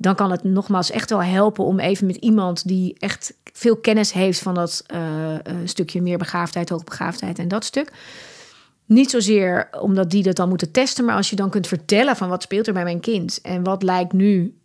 [0.00, 4.12] dan kan het nogmaals echt wel helpen om even met iemand die echt veel kennis
[4.12, 7.92] heeft van dat eh, eh, stukje meer begaafdheid, hoogbegaafdheid en dat stuk.
[8.84, 12.28] Niet zozeer omdat die dat dan moeten testen, maar als je dan kunt vertellen van
[12.28, 14.58] wat speelt er bij mijn kind en wat lijkt nu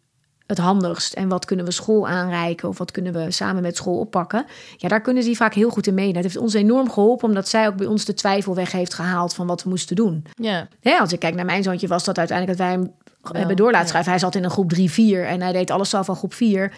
[0.48, 4.00] het handigst en wat kunnen we school aanreiken of wat kunnen we samen met school
[4.00, 4.46] oppakken.
[4.78, 6.13] Ja, daar kunnen die vaak heel goed in mee.
[6.13, 9.34] Dat heeft ons enorm geholpen, omdat zij ook bij ons de twijfel weg heeft gehaald
[9.34, 10.26] van wat we moesten doen.
[10.36, 12.91] Ja, Hè, als ik kijk naar mijn zoontje, was dat uiteindelijk dat wij hem
[13.23, 13.88] Wel, hebben door laten ja.
[13.88, 14.12] schrijven.
[14.12, 16.73] Hij zat in een groep 3, 4 en hij deed alles zelf van groep 4.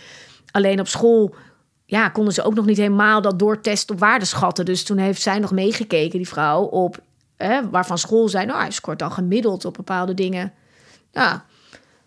[0.51, 1.35] Alleen op school
[1.85, 4.65] ja, konden ze ook nog niet helemaal dat doortesten op waardeschatten.
[4.65, 6.99] Dus toen heeft zij nog meegekeken, die vrouw, op
[7.37, 10.53] hè, waarvan school zei, nou, hij scoort dan gemiddeld op bepaalde dingen.
[11.11, 11.45] Ja,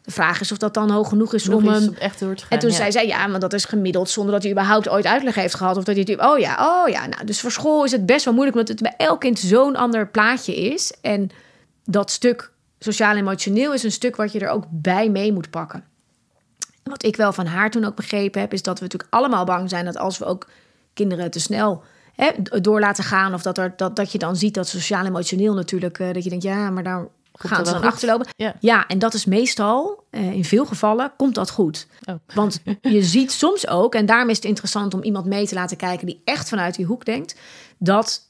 [0.03, 2.51] de vraag is of dat dan hoog genoeg is om hem echt door te gaan.
[2.51, 2.77] en toen ja.
[2.77, 5.77] zei zij, ja, maar dat is gemiddeld zonder dat hij überhaupt ooit uitleg heeft gehad.
[5.77, 7.07] Of dat hij het, oh ja, oh ja.
[7.07, 9.77] Nou, dus voor school is het best wel moeilijk, omdat het bij elk kind zo'n
[9.77, 10.95] ander plaatje is.
[11.01, 11.31] En
[11.85, 15.85] dat stuk sociaal-emotioneel is een stuk wat je er ook bij mee moet pakken.
[16.83, 19.45] En Wat ik wel van haar toen ook begrepen heb, is dat we natuurlijk allemaal
[19.45, 20.49] bang zijn dat als we ook
[20.95, 21.83] kinderen te snel
[22.15, 25.99] hè, door laten gaan, of dat, er, dat, dat je dan ziet dat sociaal-emotioneel natuurlijk,
[25.99, 27.91] eh, dat je denkt, ja, maar daar Komt gaan ze dan goed?
[27.91, 28.27] achterlopen.
[28.37, 28.55] Ja.
[28.61, 31.87] Ja, en dat is meestal, eh, in veel gevallen, komt dat goed.
[32.05, 32.15] Oh.
[32.35, 35.77] Want je ziet soms ook, en daarom is het interessant om iemand mee te laten
[35.77, 37.37] kijken die echt vanuit die hoek denkt,
[37.79, 38.28] dat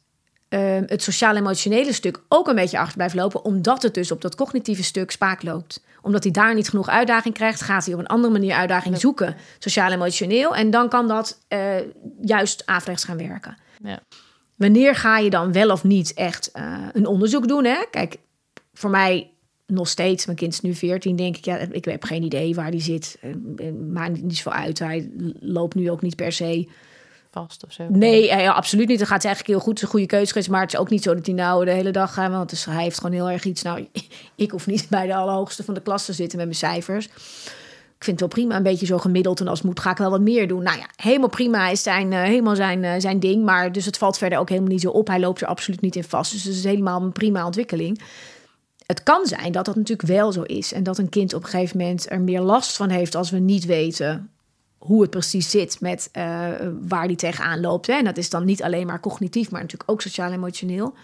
[0.48, 4.34] eh, het sociaal-emotionele stuk ook een beetje achter blijft lopen, omdat het dus op dat
[4.34, 5.82] cognitieve stuk spaak loopt.
[6.02, 9.37] Omdat hij daar niet genoeg uitdaging krijgt, gaat hij op een andere manier uitdaging zoeken,
[9.58, 10.56] sociaal-emotioneel.
[10.56, 11.76] En dan kan dat eh,
[12.20, 13.56] juist averechts gaan werken.
[13.82, 14.00] Ja.
[14.56, 17.64] Wanneer ga je dan wel of niet echt eh, een onderzoek doen?
[17.64, 17.84] Hè?
[17.90, 18.16] Kijk,
[18.72, 19.30] voor mij
[19.66, 22.70] nog steeds, mijn kind is nu 14, denk ik, ja, ik heb geen idee waar
[22.70, 23.18] die zit.
[23.20, 24.78] Eh, Maakt niet, niet zoveel uit.
[24.78, 26.68] Hij loopt nu ook niet per se.
[27.30, 27.86] Vast of zo.
[27.88, 28.98] Nee, eh, absoluut niet.
[28.98, 29.68] Dan gaat eigenlijk heel goed.
[29.68, 30.50] Het is een goede keuze geweest.
[30.50, 32.30] Maar het is ook niet zo dat hij nou de hele dag gaat.
[32.30, 33.62] Want dus hij heeft gewoon heel erg iets.
[33.62, 33.88] Nou,
[34.34, 37.08] ik hoef niet bij de allerhoogste van de klas te zitten met mijn cijfers.
[37.98, 39.40] Ik vind het wel prima, een beetje zo gemiddeld.
[39.40, 40.62] En als moet, ga ik wel wat meer doen.
[40.62, 43.44] Nou ja, helemaal prima is zijn, eh, helemaal zijn, eh, zijn ding.
[43.44, 45.08] Maar dus het valt verder ook helemaal niet zo op.
[45.08, 46.32] Hij loopt er absoluut niet in vast.
[46.32, 48.00] Dus het is helemaal een prima ontwikkeling.
[48.86, 50.72] Het kan zijn dat dat natuurlijk wel zo is.
[50.72, 53.38] En dat een kind op een gegeven moment er meer last van heeft als we
[53.38, 54.30] niet weten
[54.78, 56.48] hoe het precies zit met eh,
[56.88, 57.86] waar die tegenaan loopt.
[57.86, 57.92] Hè.
[57.92, 60.94] En dat is dan niet alleen maar cognitief, maar natuurlijk ook sociaal-emotioneel.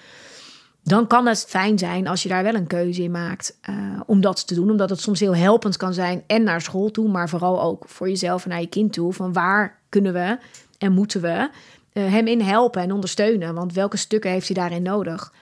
[0.83, 4.21] Dan kan het fijn zijn als je daar wel een keuze in maakt eh, om
[4.21, 4.71] dat te doen.
[4.71, 8.09] Omdat het soms heel helpend kan zijn en naar school toe, maar vooral ook voor
[8.09, 9.13] jezelf en naar je kind toe.
[9.13, 10.39] Van waar kunnen we
[10.79, 11.51] en moeten we
[11.93, 13.55] eh, hem in helpen en ondersteunen?
[13.55, 15.33] Want welke stukken heeft hij daarin nodig?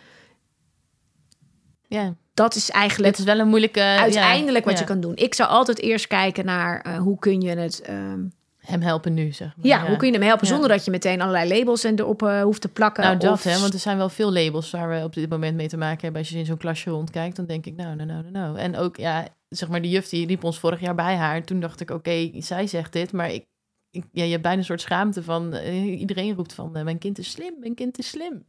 [1.87, 3.81] Ja, Dat is eigenlijk het is wel een moeilijke...
[3.81, 4.85] uiteindelijk ja, wat ja.
[4.87, 5.17] je kan doen.
[5.17, 7.81] Ik zou altijd eerst kijken naar eh, hoe kun je het...
[7.81, 8.21] ehm,
[8.59, 9.67] Hem helpen nu, zeg maar.
[9.67, 12.43] Ja, hoe kun je hem helpen zonder dat je meteen allerlei labels en erop eh,
[12.43, 13.05] hoeft te plakken?
[13.05, 15.57] Nou, dat of- hè, want er zijn wel veel labels waar we op dit moment
[15.57, 16.21] mee te maken hebben.
[16.21, 18.59] Als je in zo'n klasje rondkijkt, dan denk ik, nou, nou, nou, nou, nou.
[18.59, 21.45] En ook, ja, zeg maar, de juf die riep ons vorig jaar bij haar.
[21.45, 23.45] Toen dacht ik, oké, zij zegt dit, maar ik,
[23.91, 27.19] ik, ja, je hebt bijna een soort schaamte van, eh, iedereen roept van, mijn kind
[27.19, 28.45] is slim, mijn kind is slim.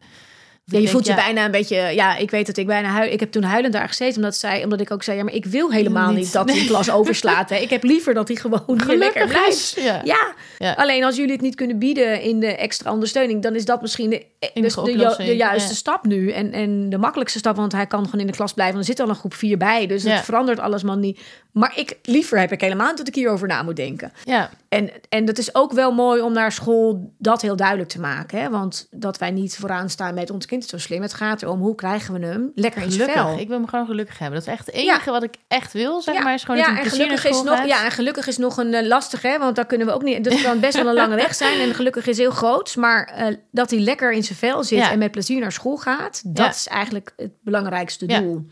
[0.66, 1.76] Ja, je voelt denk, je bijna een beetje.
[1.76, 3.12] Ja, ik weet dat ik bijna huil.
[3.12, 5.46] Ik heb toen huilend daar gezeten, omdat zij, omdat ik ook zei, ja, maar ik
[5.46, 6.18] wil helemaal niet.
[6.18, 7.50] niet, dat die klas overslaat.
[7.50, 7.56] Hè.
[7.56, 9.48] Ik heb liever dat hij gewoon hier lekker blijft.
[9.50, 9.78] is.
[10.04, 10.34] Ja.
[10.76, 14.10] Alleen als jullie het niet kunnen bieden in de extra ondersteuning, dan is dat misschien
[14.10, 16.32] de, dus de, ju- oplossing, de juiste stap nu.
[16.32, 18.80] En, en de makkelijkste stap, want hij kan gewoon in de klas blijven.
[18.80, 21.20] Er zit al een groep vier bij, dus het verandert alles maar niet.
[21.54, 24.12] Maar ik liever heb ik helemaal dat ik hierover na moet denken.
[24.24, 28.00] ja, En, en dat is ook wel mooi om naar school dat heel duidelijk te
[28.00, 28.42] maken.
[28.42, 28.50] Hè?
[28.50, 31.02] Want dat wij niet vooraan staan met ons kind het zo slim.
[31.02, 33.30] Het gaat erom, hoe krijgen we hem lekker in zijn Gelukkig.
[33.32, 33.40] vel.
[33.40, 34.40] Ik wil hem gewoon gelukkig hebben.
[34.40, 36.34] Dat is echt het enige wat ik echt wil, zeg maar.
[36.34, 37.68] Is gewoon ja, dat en gelukkig is nog, gaat.
[37.68, 40.26] ja, en gelukkig is nog een eh, lastige, hè, want daar kunnen we ook niet.
[40.26, 41.60] Het kan best wel een lange weg zijn.
[41.60, 42.76] En gelukkig is heel groot.
[42.76, 44.92] Maar eh, dat hij lekker in zijn vel zit Ja.
[44.92, 46.50] en met plezier naar school gaat, dat Ja.
[46.52, 48.20] is eigenlijk het belangrijkste Ja.
[48.20, 48.48] doel.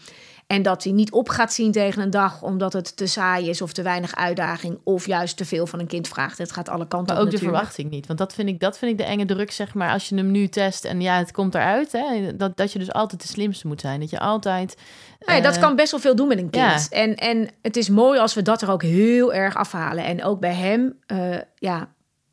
[0.52, 3.62] En dat hij niet op gaat zien tegen een dag omdat het te saai is
[3.62, 6.38] of te weinig uitdaging of juist te veel van een kind vraagt.
[6.38, 8.08] Het gaat alle kanten Maar op ook de verwachting niet.
[8.08, 9.92] Want dat vind, ik, dat vind ik de enge druk, zeg maar.
[9.92, 11.92] Als je hem nu test en ja, het komt eruit.
[11.92, 14.00] Hè, dat, dat je dus altijd de slimste moet zijn.
[14.00, 14.76] Dat je altijd...
[15.20, 16.88] Nou ja, dat eh, kan best wel veel doen met een kind.
[16.90, 16.98] ja.
[16.98, 20.04] En, en het is mooi als we dat er ook heel erg afhalen.
[20.04, 21.90] En ook bij hem, eh, ja,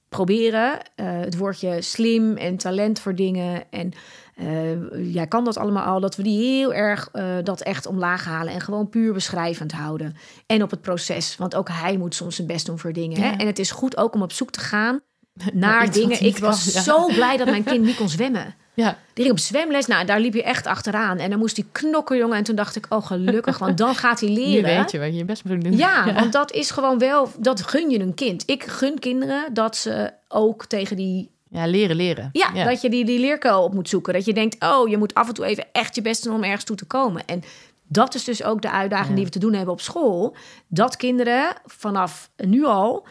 [0.08, 3.62] proberen eh, het woordje slim en talent voor dingen.
[3.70, 3.92] En
[4.34, 6.00] eh, jij kan dat allemaal al.
[6.00, 8.52] Dat we die heel erg eh, dat echt omlaag halen.
[8.52, 10.16] En gewoon puur beschrijvend houden.
[10.46, 11.36] En op het proces.
[11.36, 13.20] Want ook hij moet soms zijn best doen voor dingen.
[13.20, 13.28] Hè?
[13.28, 13.36] Ja.
[13.36, 15.00] En het is goed ook om op zoek te gaan
[15.52, 16.24] naar iets wat dingen.
[16.24, 16.82] Ik was kan, ja.
[16.82, 18.54] zo blij dat mijn kind niet kon zwemmen.
[18.82, 19.86] Ja, Die ging op zwemles.
[19.86, 21.18] Nou, daar liep je echt achteraan.
[21.18, 22.36] En dan moest hij knokken, jongen.
[22.36, 24.76] En toen dacht ik, oh gelukkig, want dan gaat hij leren.
[24.76, 25.76] weet je wat je je best moet doen.
[25.76, 28.42] Ja, want dat is gewoon wel, dat gun je een kind.
[28.46, 32.28] Ik gun kinderen dat ze ook tegen die, Ja, leren, leren.
[32.32, 34.12] ja, dat je die, die leerkuil op moet zoeken.
[34.12, 36.44] Dat je denkt, oh, je moet af en toe even echt je best doen om
[36.44, 37.22] ergens toe te komen.
[37.26, 37.42] En
[37.90, 39.14] dat is dus ook de uitdaging Ja.
[39.14, 40.36] die we te doen hebben op school.
[40.66, 43.06] Dat kinderen vanaf nu al,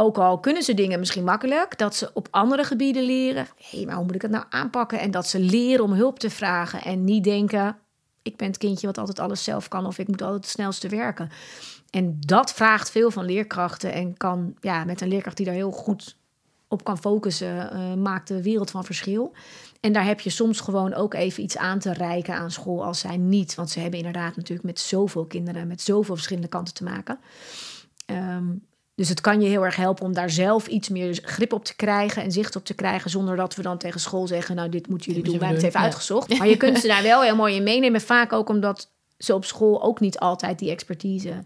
[0.00, 3.46] ook al kunnen ze dingen misschien makkelijk, dat ze op andere gebieden leren.
[3.56, 5.00] Hé, hey, maar hoe moet ik het nou aanpakken?
[5.00, 7.78] En dat ze leren om hulp te vragen en niet denken,
[8.22, 10.88] ik ben het kindje wat altijd alles zelf kan of ik moet altijd het snelste
[10.88, 11.30] werken.
[11.90, 15.70] En dat vraagt veel van leerkrachten en kan ja, met een leerkracht die daar heel
[15.70, 16.16] goed
[16.68, 19.32] op kan focussen, eh, maakt de wereld van verschil.
[19.80, 22.98] En daar heb je soms gewoon ook even iets aan te reiken aan school als
[22.98, 23.54] zij niet.
[23.54, 27.18] Want ze hebben inderdaad natuurlijk met zoveel kinderen, met zoveel verschillende kanten te maken.
[28.06, 28.46] Ehm,
[29.00, 31.76] dus het kan je heel erg helpen om daar zelf iets meer grip op te
[31.76, 33.10] krijgen en zicht op te krijgen.
[33.10, 35.40] Zonder dat we dan tegen school zeggen: Nou, dit moeten jullie Dit doen.
[35.40, 35.86] je hebben het even ja.
[35.86, 36.28] uitgezocht.
[36.38, 38.00] Maar je kunt ze daar wel heel mooi in meenemen.
[38.00, 41.44] Vaak ook omdat ze op school ook niet altijd die expertise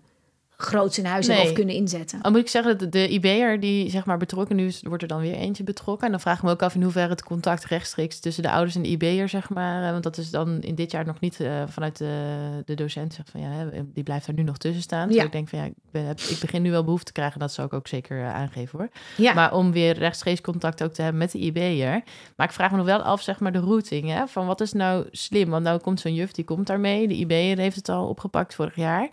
[0.57, 2.23] groots in huis hebben of kunnen inzetten.
[2.23, 5.09] Dan moet ik zeggen dat de IB'er die zeg maar betrokken nu is, wordt er
[5.09, 6.05] dan weer eentje betrokken.
[6.07, 8.75] En dan vraag ik me ook af in hoeverre het contact rechtstreeks tussen de ouders
[8.77, 9.85] en de IB'er, zeg maar.
[9.85, 13.15] eh, Want dat is dan in dit jaar nog niet eh, vanuit de, de docent
[13.15, 15.09] zegt van ja, die blijft er nu nog tussen staan.
[15.09, 15.23] Dus Ja.
[15.25, 17.41] ik denk van ja, ik, ben, heb- ik begin nu wel behoefte te krijgen.
[17.41, 18.89] Dat zou ik ook zeker eh, aangeven hoor.
[19.17, 22.03] Ja, Maar om weer rechtstreeks contact ook te hebben met de IB'er.
[22.37, 24.09] Maar ik vraag me nog wel af, zeg maar, de routing.
[24.09, 24.27] Hè?
[24.27, 25.51] Van wat is nou slim?
[25.51, 27.09] Want nou komt zo'n juf, die komt daarmee.
[27.09, 29.09] De IB'er heeft het al opgepakt vorig jaar.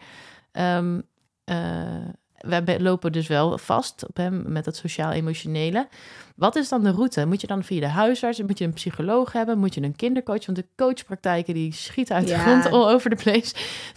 [0.52, 0.86] Eh,
[2.38, 5.88] we hebben- lopen dus wel vast op hem met dat sociaal-emotionele.
[6.36, 7.26] Wat is dan de route?
[7.26, 8.42] Moet je dan via de huisarts?
[8.42, 9.58] Moet je een psycholoog hebben?
[9.58, 10.46] Moet je een kindercoach?
[10.46, 12.40] Want de coachpraktijken die schieten uit de Ja.
[12.40, 13.54] grond all over the place.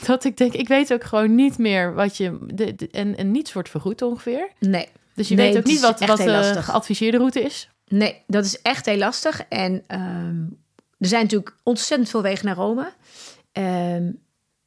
[0.06, 2.38] Dat ik denk, ik weet ook gewoon niet meer wat je...
[2.54, 4.48] De, de- en, en niets wordt vergoed ongeveer.
[4.58, 4.88] nee.
[5.14, 7.68] Dus je Nee, weet ook het niet wat, wat de geadviseerde route is.
[7.88, 9.40] Nee, dat is echt heel lastig.
[9.48, 10.42] En ehm,
[10.98, 12.92] er zijn natuurlijk ontzettend veel wegen naar Rome.
[13.52, 14.10] Ehm,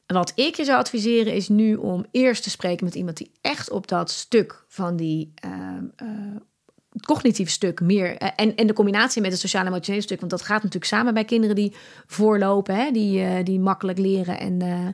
[0.07, 3.69] wat ik je zou adviseren is nu om eerst te spreken met iemand die echt
[3.69, 6.07] op dat stuk van die ehm, eh,
[6.97, 10.41] het cognitief stuk meer eh, en, en de combinatie met het sociaal-emotionele stuk, want dat
[10.41, 14.87] gaat natuurlijk samen bij kinderen die voorlopen, hè, die, eh, die makkelijk leren en eh,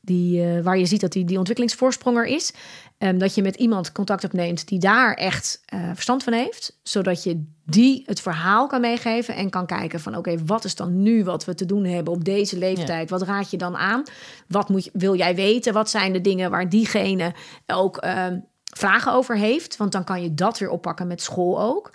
[0.00, 2.52] die, waar je ziet dat die, die ontwikkelingsvoorsprong er is.
[2.98, 5.62] Ehm, dat je met iemand contact opneemt die daar echt
[5.94, 10.44] verstand van heeft, zodat je die het verhaal kan meegeven en kan kijken van oké,
[10.44, 13.10] wat is dan nu wat we te doen hebben op deze leeftijd?
[13.10, 14.02] Wat raad je dan aan?
[14.46, 15.72] Wat moet je, wil jij weten?
[15.72, 17.34] Wat zijn de dingen waar diegene
[17.66, 18.38] ook ehm,
[18.76, 19.76] vragen over heeft?
[19.76, 21.92] Want dan kan je dat weer oppakken met school ook.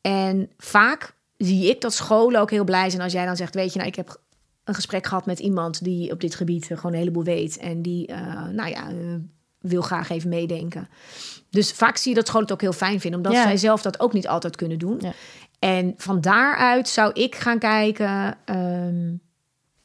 [0.00, 3.72] En vaak zie ik dat scholen ook heel blij zijn als jij dan zegt, weet
[3.72, 4.20] je, nou, ik heb
[4.64, 8.06] een gesprek gehad met iemand die op dit gebied gewoon een heleboel weet en die,
[8.06, 8.96] eh, nou ja, eh,
[9.58, 10.88] wil graag even meedenken.
[11.50, 13.42] Dus vaak zie je dat scholen het ook heel fijn vinden, omdat Ja.
[13.42, 14.98] zij zelf dat ook niet altijd kunnen doen.
[15.00, 15.12] Ja.
[15.58, 19.14] En van daaruit zou ik gaan kijken, ehm,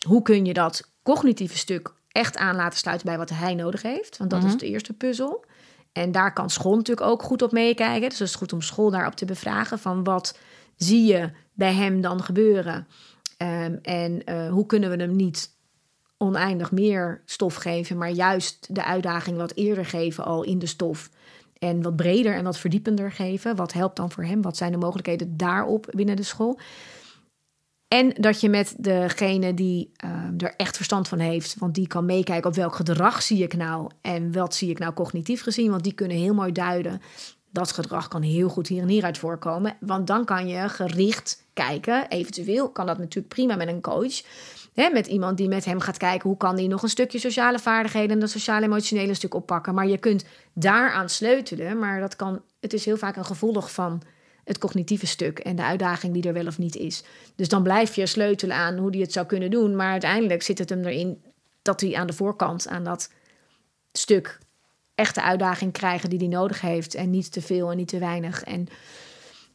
[0.07, 4.17] hoe kun je dat cognitieve stuk echt aan laten sluiten bij wat hij nodig heeft?
[4.17, 4.49] Want dat Mhm.
[4.49, 5.45] is de eerste puzzel.
[5.97, 8.09] En daar kan school natuurlijk ook goed op meekijken.
[8.09, 10.37] Dus het is goed om school daarop te bevragen van wat
[10.75, 12.87] zie je bij hem dan gebeuren?
[13.37, 15.55] Ehm, en eh, hoe kunnen we hem niet
[16.17, 21.09] oneindig meer stof geven, maar juist de uitdaging wat eerder geven al in de stof.
[21.59, 23.55] En wat breder en wat verdiepender geven.
[23.55, 24.41] Wat helpt dan voor hem?
[24.41, 26.59] Wat zijn de mogelijkheden daarop binnen de school?
[27.87, 32.05] En dat je met degene die eh, er echt verstand van heeft, want die kan
[32.05, 35.83] meekijken op welk gedrag zie ik nou en wat zie ik nou cognitief gezien, want
[35.83, 37.01] die kunnen heel mooi duiden.
[37.51, 42.07] Dat gedrag kan heel goed hier en hieruit voorkomen, want dan kan je gericht kijken.
[42.07, 44.21] Eventueel kan dat natuurlijk prima met een coach.
[44.73, 47.59] Hè, met iemand die met hem gaat kijken hoe kan die nog een stukje sociale
[47.59, 49.73] vaardigheden en dat sociaal-emotionele stuk oppakken.
[49.73, 54.01] Maar je kunt daaraan sleutelen, maar dat kan, het is heel vaak een gevolg van
[54.47, 57.03] het cognitieve stuk en de uitdaging die er wel of niet is.
[57.35, 59.75] Dus dan blijf je sleutelen aan hoe die het zou kunnen doen.
[59.75, 61.21] Maar uiteindelijk zit het hem erin
[61.61, 63.11] dat hij aan de voorkant, aan dat
[63.91, 64.39] stuk,
[64.95, 66.95] echte uitdaging krijgen die hij nodig heeft.
[66.95, 68.43] En niet te veel en niet te weinig.
[68.43, 68.67] En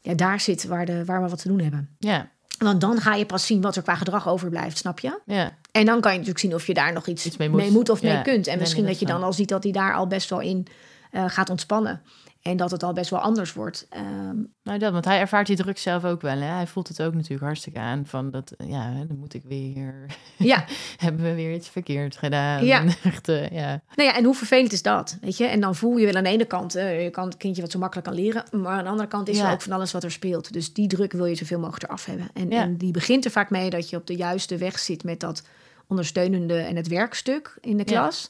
[0.01, 1.97] ja, daar zit waar, de, waar we wat te doen hebben.
[1.99, 5.21] Ja, Want dan ga je pas zien wat er qua gedrag overblijft, snap je?
[5.27, 5.57] ja.
[5.73, 7.89] En dan kan je natuurlijk zien of je daar nog iets, Iets mee mee, moet.
[7.89, 8.13] of Ja.
[8.15, 8.47] mee kunt.
[8.47, 10.41] En Nee, misschien nee, dat je dan al ziet dat hij daar al best wel
[10.41, 10.67] in
[11.11, 12.03] eh, gaat ontspannen.
[12.43, 13.87] En dat het al best wel anders wordt.
[13.91, 16.37] Ehm, Nou, dat, want hij ervaart die druk zelf ook wel.
[16.39, 16.47] Hè?
[16.47, 18.07] Hij voelt het ook natuurlijk hartstikke aan.
[18.07, 20.07] Van dat, ja, hè, dan moet ik weer.
[20.39, 20.65] ja,
[20.97, 22.65] hebben we weer iets verkeerd gedaan?
[22.65, 22.85] Ja.
[23.05, 23.83] Echt, eh, ja.
[23.95, 25.19] nou ja, en hoe vervelend is dat?
[25.21, 25.45] Weet je?
[25.45, 27.71] En dan voel je wel aan de ene kant, eh, je kan het kindje wat
[27.71, 28.45] zo makkelijk kan leren.
[28.53, 29.47] Maar aan de andere kant is Ja.
[29.47, 30.53] er ook van alles wat er speelt.
[30.53, 32.29] Dus die druk wil je zoveel mogelijk eraf hebben.
[32.35, 32.63] En, Ja.
[32.63, 35.43] en die begint er vaak mee dat je op de juiste weg zit met dat
[35.87, 38.01] ondersteunende en het werkstuk in de Ja.
[38.01, 38.29] klas.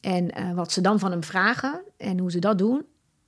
[0.00, 2.84] En eh, wat ze dan van hem vragen en hoe ze dat doen.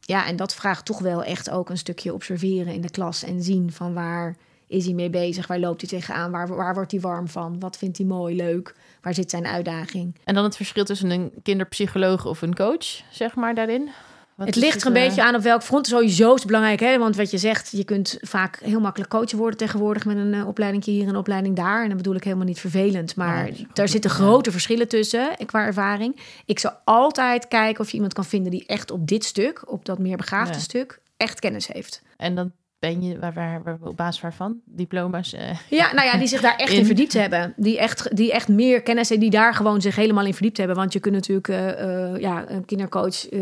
[0.09, 3.43] Ja, en dat vraagt toch wel echt ook een stukje observeren in de klas en
[3.43, 7.01] zien van waar is hij mee bezig, waar loopt hij tegenaan, waar, waar wordt hij
[7.01, 10.15] warm van, wat vindt hij mooi, leuk, waar zit zijn uitdaging.
[10.25, 13.91] En dan het verschil tussen een kinderpsycholoog of een coach, zeg maar, daarin?
[14.39, 15.87] Wat het ligt er een eh, beetje aan op welk front.
[15.87, 16.99] Sowieso is belangrijk, hè?
[16.99, 20.47] want wat je zegt, je kunt vaak heel makkelijk coachen worden tegenwoordig met een eh,
[20.49, 21.83] opleiding hier en een opleiding daar.
[21.83, 25.47] En dat bedoel ik helemaal niet vervelend, maar Ja, daar zitten grote verschillen tussen eh,
[25.47, 26.17] qua ervaring.
[26.45, 29.85] Ik zou altijd kijken of je iemand kan vinden die echt op dit stuk, op
[29.85, 30.61] dat meer begaafde Ja.
[30.61, 32.03] stuk, echt kennis heeft.
[32.17, 34.57] En dan ben je, waar, waar, waar- op basis waarvan?
[34.65, 35.33] Diploma's?
[35.33, 36.87] eh, Ja, nou ja, die zich daar echt in, In.
[36.87, 37.55] verdiept hebben.
[37.57, 40.77] Die echt, die echt meer kennis en die daar gewoon zich helemaal in verdiept hebben.
[40.77, 43.41] Want je kunt natuurlijk, eh, eh, ja, een kindercoach eh,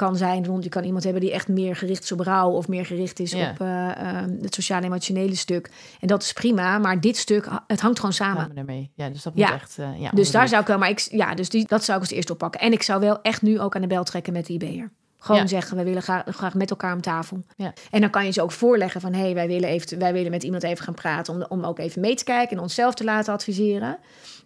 [0.00, 0.64] kan zijn rond.
[0.64, 3.32] Je kan iemand hebben die echt meer gericht is op rouw of meer gericht is
[3.32, 3.50] Ja.
[3.50, 5.70] op eh, eh, het sociaal-emotionele stuk.
[6.00, 8.54] En dat is prima, maar dit stuk, het hangt gewoon samen.
[8.54, 8.90] daarmee.
[8.94, 9.50] Ja, dus dat Ja.
[9.50, 9.78] moet echt...
[9.78, 12.04] eh, ja, Dus daar zou ik wel, maar ik, ja, dus die, dat zou ik
[12.04, 12.60] als eerste oppakken.
[12.60, 14.90] En ik zou wel echt nu ook aan de bel trekken met de IB'er.
[15.18, 15.46] Gewoon Ja.
[15.46, 17.42] zeggen, we willen graag, graag met elkaar om tafel.
[17.56, 17.72] Ja.
[17.90, 19.12] En dan kan je ze ook voorleggen van...
[19.12, 21.34] hé, hey, wij, willen even, wij willen met iemand even gaan praten...
[21.34, 23.98] Om, om ook even mee te kijken en onszelf te laten adviseren.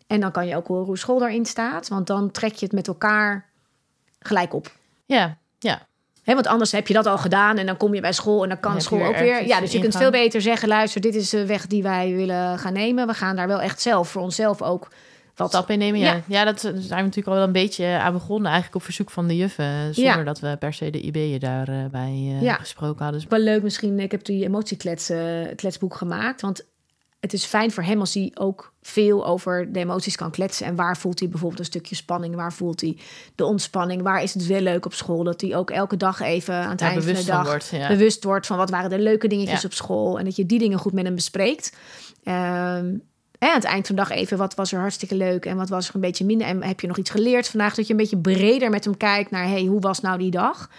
[0.07, 1.89] En dan kan je ook horen hoe school daarin staat.
[1.89, 3.51] Want dan trek je het met elkaar
[4.19, 4.73] gelijk op.
[5.07, 5.87] Ja, ja.
[6.25, 8.61] Want anders heb je dat al gedaan en dan kom je bij school en dan
[8.61, 9.47] kan Dan school weer ook weer.
[9.47, 10.03] Ja, dus je kunt ingang.
[10.03, 13.07] veel beter zeggen: luister, dit is de weg die wij willen gaan nemen.
[13.07, 14.89] We gaan daar wel echt zelf voor onszelf ook
[15.35, 16.13] wat Stappen innemen, ja.
[16.13, 16.23] Ja.
[16.27, 18.47] Ja, dat zijn we natuurlijk al wel een beetje aan begonnen.
[18.47, 19.95] Eigenlijk op verzoek van de juffen.
[19.95, 20.23] Zonder Ja.
[20.23, 22.55] dat we per se de IB'en daarbij bij eh, Ja.
[22.55, 23.21] gesproken hadden.
[23.21, 24.01] Dus wel leuk misschien.
[24.01, 25.21] Ik heb die emotieklets eh,
[25.57, 26.41] kletsboek gemaakt.
[26.41, 26.65] Want
[27.25, 30.67] het is fijn voor hem als hij ook veel over de emoties kan kletsen.
[30.67, 32.35] En waar voelt hij bijvoorbeeld een stukje spanning?
[32.35, 32.97] Waar voelt hij
[33.35, 34.03] de ontspanning?
[34.03, 35.25] Waar is het wel leuk op school?
[35.25, 37.69] Dat hij ook elke dag even aan het daar eind van de dag wordt.
[37.73, 37.89] Ja.
[37.89, 39.67] bewust wordt van wat waren de leuke dingetjes Ja.
[39.69, 40.19] op school.
[40.19, 41.77] En dat je die dingen goed met hem bespreekt.
[42.25, 42.95] Ehm,
[43.39, 45.69] en aan het eind van de dag even, wat was er hartstikke leuk en wat
[45.69, 46.47] was er een beetje minder?
[46.47, 47.75] En heb je nog iets geleerd vandaag?
[47.75, 50.71] Dat je een beetje breder met hem kijkt naar, hey, hoe was nou die dag?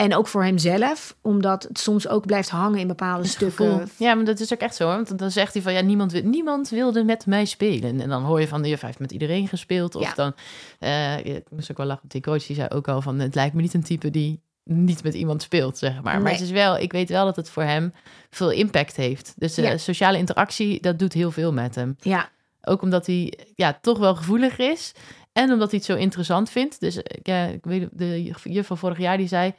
[0.00, 3.66] En ook voor hemzelf, omdat het soms ook blijft hangen in bepaalde Het stukken.
[3.66, 3.86] gevoel.
[3.98, 4.86] Ja, maar dat is ook echt zo.
[4.86, 8.00] Want dan zegt hij van ja, niemand, wil- niemand wilde met mij spelen.
[8.00, 9.94] En dan hoor je van de juf heeft met iedereen gespeeld.
[9.94, 10.12] Of Ja.
[10.14, 10.32] dan,
[10.78, 12.08] eh, ik moest ook wel lachen.
[12.08, 15.02] Die coach die zei ook al van het lijkt me niet een type die niet
[15.02, 16.22] met iemand speelt, zeg maar.
[16.22, 17.92] Maar het is wel, ik weet wel dat het voor hem
[18.30, 19.32] veel impact heeft.
[19.36, 19.76] Dus de Ja.
[19.76, 21.96] sociale interactie, dat doet heel veel met hem.
[22.00, 22.28] Ja,
[22.62, 24.92] Ook omdat hij ja, toch wel gevoelig is.
[25.32, 26.80] En omdat hij het zo interessant vindt.
[26.80, 29.54] Dus eh, ja, ik weet, de juf van vorig jaar die zei...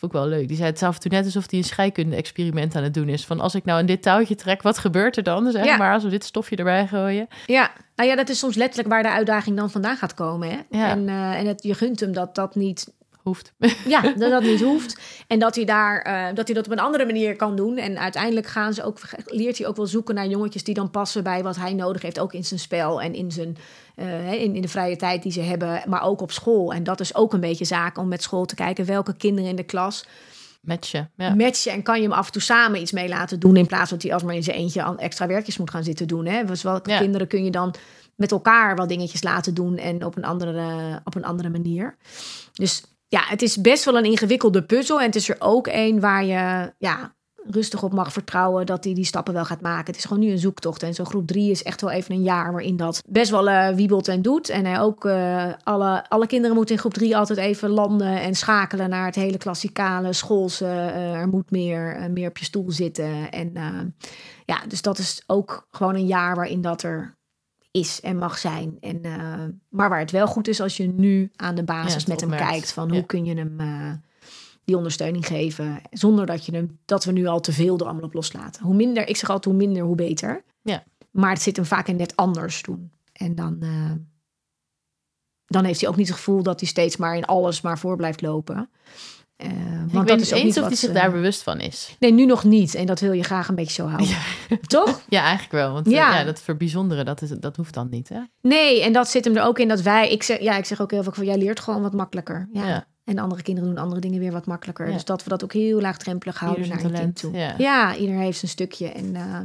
[0.00, 0.48] Vond ik wel leuk.
[0.48, 3.08] Die zei het is af en toe net alsof hij een scheikunde-experiment aan het doen
[3.08, 3.26] is.
[3.26, 5.50] Van als ik nou aan dit touwtje trek, wat gebeurt er dan?
[5.50, 5.76] Zeg Ja.
[5.76, 7.28] maar als we dit stofje erbij gooien.
[7.46, 7.70] ja.
[7.96, 10.48] Nou ja, dat is soms letterlijk waar de uitdaging dan vandaan gaat komen.
[10.50, 10.78] Hè?
[10.78, 10.88] Ja.
[10.90, 13.52] En, eh, en het, je gunt hem dat dat niet Hoeft.
[13.86, 15.00] Ja, dat dat niet hoeft.
[15.26, 17.76] En dat hij, daar, eh, dat hij dat op een andere manier kan doen.
[17.76, 21.22] En uiteindelijk gaan ze ook, leert hij ook wel zoeken naar jongetjes die dan passen
[21.22, 22.18] bij wat hij nodig heeft.
[22.18, 23.56] Ook in zijn spel en in, zijn,
[24.00, 25.82] eh, in, in de vrije tijd die ze hebben.
[25.86, 26.72] Maar ook op school.
[26.72, 29.56] En dat is ook een beetje zaak om met school te kijken welke kinderen in
[29.56, 30.06] de klas
[30.60, 31.10] Matchen.
[31.16, 31.34] Ja.
[31.34, 31.72] matchen.
[31.72, 33.56] En kan je hem af en toe samen iets mee laten doen.
[33.56, 36.26] In plaats dat hij alsmaar in zijn eentje aan extra werkjes moet gaan zitten doen.
[36.26, 36.44] Hè?
[36.44, 36.98] Dus welke Ja.
[36.98, 37.74] kinderen kun je dan
[38.16, 39.76] met elkaar wel dingetjes laten doen.
[39.76, 41.96] En op een andere, op een andere manier.
[42.52, 44.98] Dus ja, het is best wel een ingewikkelde puzzel.
[45.00, 47.14] En het is er ook een waar je ja,
[47.50, 49.86] rustig op mag vertrouwen dat hij die stappen wel gaat maken.
[49.86, 50.82] Het is gewoon nu een zoektocht.
[50.82, 53.74] En zo'n groep drie is echt wel even een jaar waarin dat best wel eh,
[53.74, 54.48] wiebelt en doet.
[54.48, 58.34] En hij ook eh, alle, alle kinderen moeten in groep drie altijd even landen en
[58.34, 60.66] schakelen naar het hele klassikale schoolse.
[60.66, 63.30] eh, er moet meer, meer op je stoel zitten.
[63.30, 63.52] En
[64.44, 67.18] ja, dus dat is ook gewoon een jaar waarin dat er
[67.70, 68.76] is en mag zijn.
[68.80, 69.00] En,
[69.68, 72.30] maar waar het wel goed is als je nu aan de basis Ja, met hem
[72.30, 72.94] kijkt van Ja.
[72.94, 73.56] hoe kun je hem
[74.70, 78.04] die ondersteuning geven zonder dat je hem dat we nu al te veel er allemaal
[78.04, 78.64] op loslaten.
[78.64, 80.44] Hoe minder, ik zeg altijd hoe minder hoe beter.
[80.62, 80.84] Ja.
[81.10, 82.90] Maar het zit hem vaak in net anders doen.
[83.12, 83.92] En dan, eh,
[85.46, 87.96] dan heeft hij ook niet het gevoel dat hij steeds maar in alles maar voor
[87.96, 88.70] blijft lopen.
[89.36, 89.48] Eh,
[89.86, 91.96] ik want dat is eens of wat hij zich daar bewust van is.
[91.98, 92.74] Nee, nu nog niet.
[92.74, 94.16] En dat wil je graag een beetje zo houden.
[94.66, 95.00] Toch?
[95.08, 95.72] Ja, eigenlijk wel.
[95.72, 96.18] Want eh, Ja.
[96.18, 96.24] ja.
[96.24, 98.20] dat verbijzonderen, dat, is, dat hoeft dan niet, hè?
[98.42, 100.10] Nee, en dat zit hem er ook in dat wij...
[100.10, 102.48] Ik zeg, ja, ik zeg ook heel vaak van, jij leert gewoon wat makkelijker.
[102.52, 102.68] Ja.
[102.68, 102.86] Ja.
[103.10, 104.86] En andere kinderen doen andere dingen weer wat makkelijker.
[104.86, 104.92] Ja.
[104.92, 107.54] Dus dat we dat ook heel laagdrempelig houden naar je kind toe.
[107.58, 107.96] ja.
[107.96, 108.88] ieder heeft zijn stukje.
[108.88, 109.36] En, eh,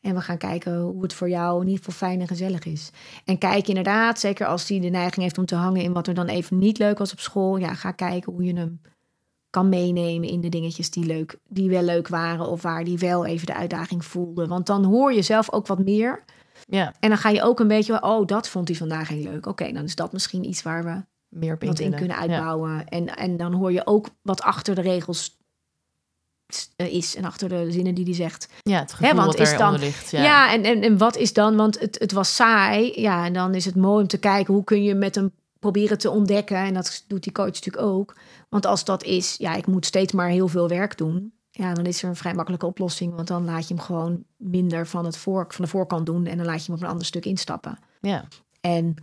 [0.00, 2.90] en we gaan kijken hoe het voor jou in ieder geval fijn en gezellig is.
[3.24, 6.14] En kijk inderdaad, zeker als hij de neiging heeft om te hangen in wat er
[6.14, 7.56] dan even niet leuk was op school.
[7.56, 8.80] Ja, ga kijken hoe je hem
[9.50, 12.48] kan meenemen in de dingetjes die, leuk, die wel leuk waren.
[12.48, 14.46] Of waar die wel even de uitdaging voelde.
[14.46, 16.24] Want dan hoor je zelf ook wat meer.
[16.68, 19.46] Ja, En dan ga je ook een beetje, oh, dat vond hij vandaag heel leuk.
[19.46, 22.08] Oké, dan is dat misschien iets waar we meer op in wat in kunnen.
[22.16, 22.20] Ja.
[22.20, 22.88] uitbouwen.
[22.88, 25.40] En, en dan hoor je ook wat achter de regels
[26.76, 28.48] is en achter de zinnen die hij zegt.
[28.62, 30.10] Ja, het gevoel want wat is eronder dan- ligt.
[30.10, 30.52] Ja, Ja.
[30.52, 33.00] en, en, en wat is dan, want het, het was saai.
[33.00, 35.98] Ja, en dan is het mooi om te kijken hoe kun je met hem proberen
[35.98, 36.56] te ontdekken.
[36.56, 38.16] En dat doet die coach natuurlijk ook.
[38.48, 41.32] Want als dat is, ja, ik moet steeds maar heel veel werk doen.
[41.50, 43.14] Ja, dan is er een vrij makkelijke oplossing.
[43.14, 46.26] Want dan laat je hem gewoon minder van, het voor, van de voorkant doen.
[46.26, 47.78] En dan laat je hem op een ander stuk instappen.
[48.00, 48.24] ja.
[48.60, 48.94] En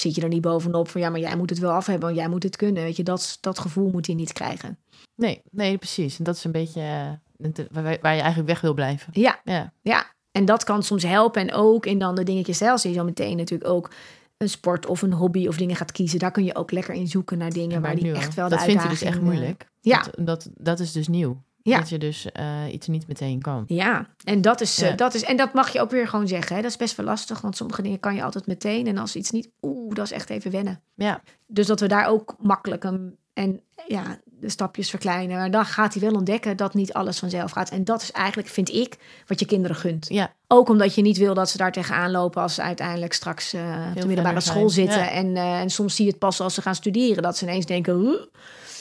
[0.00, 2.20] zit je er niet bovenop van ja, maar jij moet het wel af hebben, want
[2.20, 2.82] jij moet het kunnen.
[2.82, 4.78] Weet je, dat, dat gevoel moet hij niet krijgen.
[5.16, 6.18] Nee, nee, precies.
[6.18, 7.10] En dat is een beetje eh,
[7.46, 9.08] het- waar, waar je eigenlijk weg wil blijven.
[9.12, 10.14] Ja, Ja, ja.
[10.32, 11.40] En dat kan soms helpen.
[11.42, 12.82] En ook in dan de dingetjes zelfs.
[12.82, 13.90] Je zo meteen natuurlijk ook
[14.36, 16.18] een sport of een hobby of dingen gaat kiezen.
[16.18, 18.54] Daar kun je ook lekker in zoeken naar dingen maar waar die echt wel de
[18.54, 18.98] Dat vindt hij uitdaging...
[18.98, 19.68] dus echt eh, moeilijk.
[19.80, 20.02] ja.
[20.02, 21.42] Dat, dat, dat is dus nieuw.
[21.66, 21.78] Ja.
[21.78, 23.64] Dat je dus eh, iets niet meteen kan.
[23.66, 26.56] Ja, en dat, is, eh, dat is en dat mag je ook weer gewoon zeggen.
[26.56, 26.62] Hè?
[26.62, 28.86] Dat is best wel lastig, want sommige dingen kan je altijd meteen.
[28.86, 30.80] En als iets niet, oeh, dat is echt even wennen.
[30.94, 35.36] Ja, Dus dat we daar ook makkelijk een, en ja, de stapjes verkleinen.
[35.36, 37.70] Maar dan gaat hij wel ontdekken dat niet alles vanzelf gaat.
[37.70, 38.96] En dat is eigenlijk, vind ik,
[39.26, 40.06] wat je kinderen gunt.
[40.08, 43.52] ja, Ook omdat je niet wil dat ze daar tegenaan lopen als ze uiteindelijk straks
[43.52, 45.04] eh, op de middelbare school zijn, zitten.
[45.04, 45.10] ja.
[45.10, 47.22] En, en soms zie je het pas als ze gaan studeren.
[47.22, 48.20] Dat ze ineens denken, "Huh?"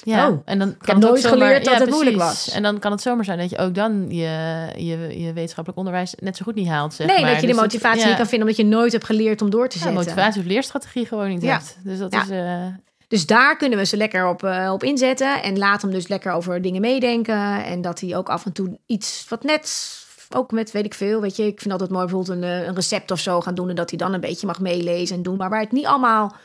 [0.05, 0.29] Ja.
[0.29, 2.49] Oh, en dan kan heb het ook nooit zomaar- geleerd dat ja, het moeilijk was.
[2.49, 6.13] En dan kan het zomaar zijn dat je ook dan je, je, je wetenschappelijk onderwijs
[6.19, 6.93] net zo goed niet haalt.
[6.93, 7.31] Zeg nee, maar.
[7.31, 9.67] dat je de Dus motivatie niet kan vinden omdat je nooit hebt geleerd om door
[9.69, 9.95] te zetten.
[9.95, 11.51] motivatie of leerstrategie gewoon niet Ja.
[11.53, 11.77] hebt.
[11.83, 12.29] Dus dat is...
[12.29, 12.65] eh,
[13.07, 15.43] Dus daar kunnen we ze lekker op, eh, op inzetten.
[15.43, 17.63] En laat hem dus lekker over dingen meedenken.
[17.65, 19.93] En dat hij ook af en toe iets wat net,
[20.29, 21.45] ook met weet ik veel, weet je.
[21.45, 23.69] Ik vind altijd mooi bijvoorbeeld een, eh, een recept of zo gaan doen.
[23.69, 25.37] En dat hij dan een beetje mag meelezen en doen.
[25.37, 26.35] Maar waar het niet allemaal,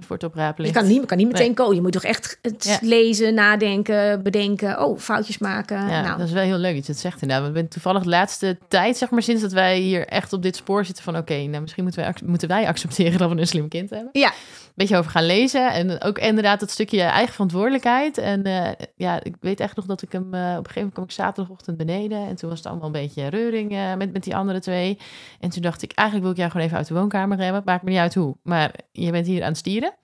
[0.00, 1.54] voor het oprapen je kan niet, kan niet meteen Nee.
[1.54, 1.74] komen.
[1.74, 2.78] Je moet toch echt het Ja.
[2.88, 4.84] lezen, nadenken, bedenken.
[4.84, 5.76] Oh, foutjes maken.
[5.76, 7.44] Ja, nou, dat is wel heel leuk dat je het zegt inderdaad.
[7.44, 10.42] Want ik ben toevallig de laatste tijd, zeg maar, sinds dat wij hier echt op
[10.42, 11.16] dit spoor zitten van...
[11.16, 14.08] oké, nou misschien moeten wij, moeten wij accepteren dat we een slim kind hebben.
[14.12, 14.32] Ja.
[14.78, 15.72] Beetje over gaan lezen.
[15.72, 18.18] En ook inderdaad dat stukje eigen verantwoordelijkheid.
[18.18, 20.34] En eh, ja, ik weet echt nog dat ik hem...
[20.34, 22.26] eh, op een gegeven moment kwam ik zaterdagochtend beneden.
[22.26, 24.98] En toen was het allemaal een beetje reuring eh, met, met die andere twee.
[25.40, 27.62] En toen dacht ik, eigenlijk wil ik jou gewoon even uit de woonkamer hebben.
[27.64, 28.36] Maakt me niet uit hoe.
[28.42, 29.94] Maar je bent hier aan het stieren.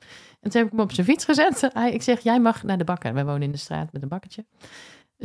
[0.40, 1.68] En toen heb ik hem op zijn fiets gezet.
[1.72, 3.14] Hij, ik zeg, jij mag naar de bakker.
[3.14, 4.44] Wij wonen in de straat met een bakkertje.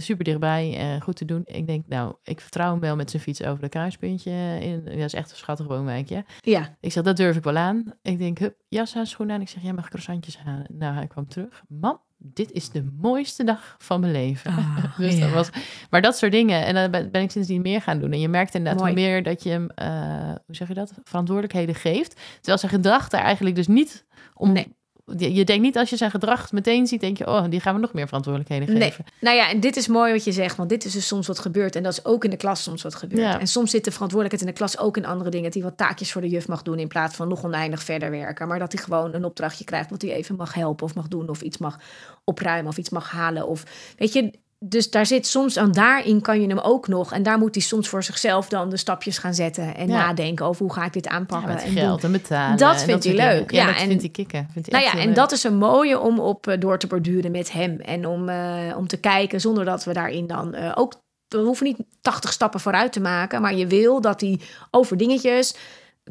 [0.01, 1.41] Super dichtbij, eh, goed te doen.
[1.45, 4.31] Ik denk, nou, ik vertrouw hem wel met zijn fiets over de kruispuntje.
[4.61, 6.25] In, dat is echt een schattig woonwijkje.
[6.41, 6.77] ja.
[6.79, 7.93] Ik zeg, dat durf ik wel aan.
[8.01, 9.41] Ik denk, hup, jas aan, schoenen aan.
[9.41, 10.65] Ik zeg, jij mag croissantjes halen.
[10.69, 11.63] Nou, hij kwam terug.
[11.67, 14.53] Mam, dit is de mooiste dag van mijn leven.
[14.97, 15.19] Dus ja.
[15.19, 15.49] dat was,
[15.89, 16.65] maar dat soort dingen.
[16.65, 18.11] En dan ben ben ik sindsdien meer gaan doen.
[18.11, 18.93] En je merkt inderdaad Mooi.
[18.93, 22.15] hoe meer dat je hem, eh, hoe zeg je dat, verantwoordelijkheden geeft.
[22.35, 24.51] Terwijl zijn gedrag daar eigenlijk dus niet om...
[24.51, 24.77] Nee.
[25.17, 27.79] Je, denkt niet als je zijn gedrag meteen ziet, denk je, oh, die gaan we
[27.79, 28.89] nog meer verantwoordelijkheden Nee.
[28.89, 29.05] geven.
[29.19, 31.39] Nou ja, en dit is mooi wat je zegt, want dit is dus soms wat
[31.39, 31.75] gebeurt.
[31.75, 33.21] En dat is ook in de klas soms wat gebeurt.
[33.21, 33.39] Ja.
[33.39, 35.45] En soms zit de verantwoordelijkheid in de klas ook in andere dingen.
[35.45, 38.11] Dat hij wat taakjes voor de juf mag doen in plaats van nog oneindig verder
[38.11, 38.47] werken.
[38.47, 41.29] Maar dat hij gewoon een opdrachtje krijgt wat hij even mag helpen of mag doen.
[41.29, 41.79] Of iets mag
[42.23, 43.47] opruimen of iets mag halen.
[43.47, 43.63] Of
[43.97, 44.31] weet je,
[44.65, 47.13] dus daar zit soms, en daarin kan je hem ook nog.
[47.13, 49.75] En daar moet hij soms voor zichzelf dan de stapjes gaan zetten.
[49.75, 49.93] En Ja.
[49.97, 51.57] nadenken over hoe ga ik dit aanpakken.
[51.57, 52.57] en geld en betalen.
[52.57, 53.51] Dat en vindt hij leuk.
[53.51, 54.47] Ja, Ja, dat en- vindt hij kicken.
[54.53, 55.15] Vindt hij Nou ja, en leuk.
[55.15, 57.79] dat is een mooie om op eh, door te borduren met hem.
[57.79, 60.93] En om, eh, om te kijken zonder dat we daarin dan eh, ook...
[61.27, 63.41] We hoeven niet 80 stappen vooruit te maken.
[63.41, 64.39] Maar je wil dat hij
[64.71, 65.55] over dingetjes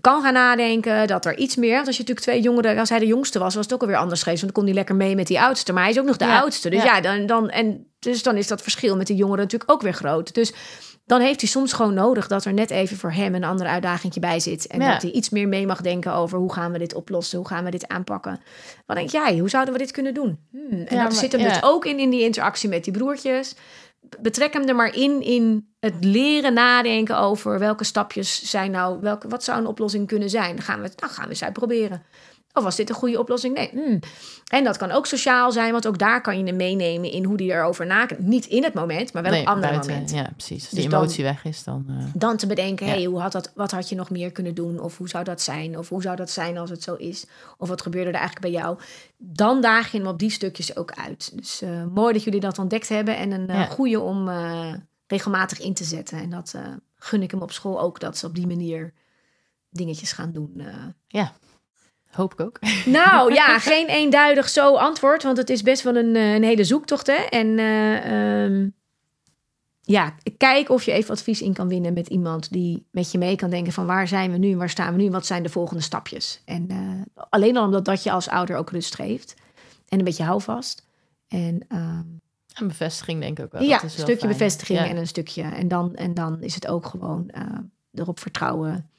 [0.01, 1.07] kan gaan nadenken.
[1.07, 1.75] Dat er iets meer...
[1.75, 2.79] Want als je natuurlijk twee jongeren...
[2.79, 4.41] Als hij de jongste was, was het ook alweer anders geweest.
[4.43, 5.73] Want dan kon hij lekker mee met die oudste.
[5.73, 6.71] Maar hij is ook nog de Ja, oudste.
[6.71, 6.95] Dus ja.
[6.97, 9.93] ja, dan, dan, en, dus dan is dat verschil met die jongeren natuurlijk ook weer
[9.93, 10.35] groot.
[10.35, 10.53] Dus
[11.07, 14.21] dan heeft hij soms gewoon nodig dat er net even voor hem een andere uitdaging
[14.21, 14.67] bij zit.
[14.67, 14.93] En Ja.
[14.93, 17.65] dat hij iets meer mee mag denken over hoe gaan we dit oplossen, hoe gaan
[17.65, 18.41] we dit aanpakken.
[18.87, 20.39] Wat denk jij, hoe zouden we dit kunnen doen?
[20.51, 21.49] Hmm, En Ja, dat maar- zit hem ja.
[21.49, 23.55] dus ook in, in die interactie met die broertjes.
[24.21, 29.29] Betrek hem er maar in, in het leren nadenken over welke stapjes zijn nou, welke,
[29.29, 30.57] wat zou een oplossing kunnen zijn.
[30.57, 32.03] Dan gaan we, het- nou gaan we eens uitproberen.
[32.59, 33.55] Of was dit een goede oplossing?
[33.55, 33.69] Nee.
[33.73, 33.99] Hmm.
[34.49, 37.37] En dat kan ook sociaal zijn, want ook daar kan je hem meenemen in hoe
[37.37, 38.23] die erover nadenkt.
[38.23, 40.17] Niet in het moment, maar wel Nee, op andere buiten, momenten.
[40.17, 40.61] Ja, precies.
[40.61, 41.85] Als Dus die dan- emotie weg is, dan...
[41.89, 42.93] eh, Dan te bedenken, Ja.
[42.93, 44.81] hey, hoe had dat, wat had je nog meer kunnen doen?
[44.81, 45.79] Of hoe zou dat zijn?
[45.79, 47.27] Of hoe zou dat zijn als het zo is?
[47.59, 48.79] Of wat gebeurde er eigenlijk bij jou?
[49.17, 51.33] Dan daag je hem op die stukjes ook uit.
[51.37, 53.17] Dus eh, mooi dat jullie dat ontdekt hebben.
[53.17, 53.65] En een eh, Ja.
[53.67, 54.29] goede om
[55.07, 56.19] regelmatig in te zetten.
[56.19, 56.55] En dat
[56.97, 58.93] gun ik hem op school ook, dat ze op die manier
[59.71, 60.53] dingetjes gaan doen.
[61.09, 61.27] eh.
[62.19, 62.59] Hoop ik ook.
[62.87, 66.64] Nou ja, geen eenduidig zo antwoord, want het is best wel een, eh, een hele
[66.64, 67.07] zoektocht.
[67.07, 67.12] Hè?
[67.12, 68.69] En eh, ehm,
[69.81, 73.37] ja, kijk of je even advies in kan winnen met iemand die met je mee
[73.37, 75.43] kan denken van waar zijn we nu en waar staan we nu en wat zijn
[75.43, 76.43] de volgende stapjes.
[76.45, 79.35] En eh, alleen al omdat dat je als ouder ook rust geeft
[79.89, 80.87] en een beetje houvast.
[81.29, 82.03] En ehm,
[82.55, 83.62] En bevestiging denk ik ook wel.
[83.62, 84.33] ja, Dat een is wel stukje fijn.
[84.39, 84.87] bevestiging Ja.
[84.89, 85.43] en een stukje.
[85.43, 87.43] En dan, en dan is het ook gewoon eh,
[87.95, 88.91] erop vertrouwen.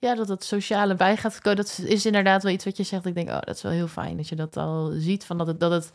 [0.00, 1.56] Ja, dat het sociale bij gaat komen.
[1.56, 3.06] Dat is inderdaad wel iets wat je zegt.
[3.06, 5.24] Ik denk, oh, dat is wel heel fijn dat je dat al ziet.
[5.24, 5.92] Van dat, het, dat, het,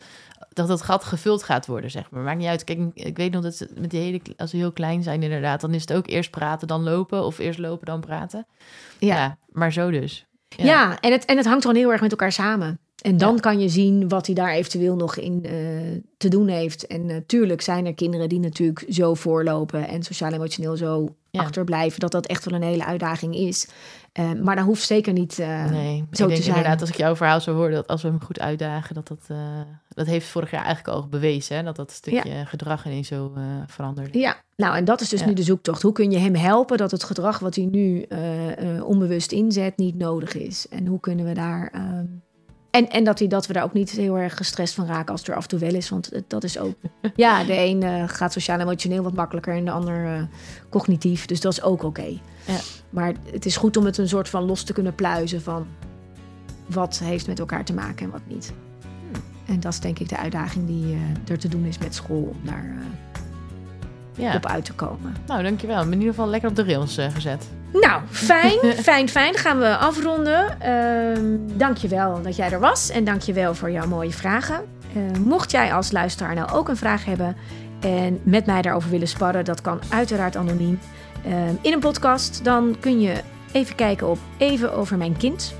[0.53, 2.23] dat het gat gevuld gaat worden, zeg maar.
[2.23, 2.63] Maakt niet uit.
[2.63, 5.61] Kijk, ik weet nog dat ze met die hele, als ze heel klein zijn, inderdaad,
[5.61, 7.25] dan is het ook eerst praten, dan lopen.
[7.25, 8.47] Of eerst lopen, dan praten.
[8.99, 9.15] Ja.
[9.15, 10.25] Ja, maar zo dus.
[10.47, 12.79] Ja, en, het, en het hangt gewoon heel erg met elkaar samen.
[13.03, 13.39] En dan Ja.
[13.39, 15.51] kan je zien wat hij daar eventueel nog in eh,
[16.17, 16.87] te doen heeft.
[16.87, 21.41] En natuurlijk zijn er kinderen die natuurlijk zo voorlopen en sociaal-emotioneel zo Ja.
[21.41, 23.67] achterblijven, dat dat echt wel een hele uitdaging is.
[24.11, 25.39] Eh, maar dat hoeft zeker niet.
[25.39, 26.47] eh, Nee, zo ik te denk zijn.
[26.55, 29.27] inderdaad, als ik jouw verhaal zo hoor, dat als we hem goed uitdagen, dat dat,
[29.89, 33.31] dat heeft vorig jaar eigenlijk al bewezen, hè, dat dat stukje gedrag ineens zo
[33.67, 34.19] veranderde.
[34.19, 35.25] Ja, nou en dat is dus Ja.
[35.25, 35.81] nu de zoektocht.
[35.81, 38.05] Hoe kun je hem helpen dat het gedrag wat hij nu
[38.83, 40.67] onbewust inzet niet nodig is?
[40.69, 41.71] En hoe kunnen we daar.
[42.73, 45.19] En, en dat, hij, dat we daar ook niet heel erg gestrest van raken als
[45.19, 45.89] het er af en toe wel is.
[45.89, 46.75] Want dat is ook.
[47.15, 50.23] Ja, de een eh, gaat sociaal-emotioneel wat makkelijker en de ander eh,
[50.69, 51.25] cognitief.
[51.25, 52.19] Dus dat is ook oké.
[52.45, 52.59] Ja.
[52.89, 55.67] Maar het is goed om het een soort van los te kunnen pluizen van
[56.65, 58.53] wat heeft met elkaar te maken en wat niet.
[59.45, 62.23] En dat is denk ik de uitdaging die eh, er te doen is met school
[62.23, 62.75] om daar
[64.15, 65.15] Ja, op uit te komen.
[65.27, 65.77] nou dankjewel.
[65.77, 67.45] Ik ben in ieder geval lekker op de rails eh, gezet.
[67.73, 68.59] Nou, fijn,
[68.89, 69.31] fijn, fijn.
[69.31, 70.61] Dan gaan we afronden.
[70.61, 74.65] Ehm dankjewel dat jij er was en dankjewel voor jouw mooie vragen.
[74.93, 77.35] Eh, mocht jij als luisteraar nou ook een vraag hebben
[77.79, 80.79] en met mij daarover willen sparren, dat kan uiteraard anoniem.
[81.25, 83.13] Ehm, in een podcast, dan kun je
[83.51, 85.55] even kijken op Even over mijn kind,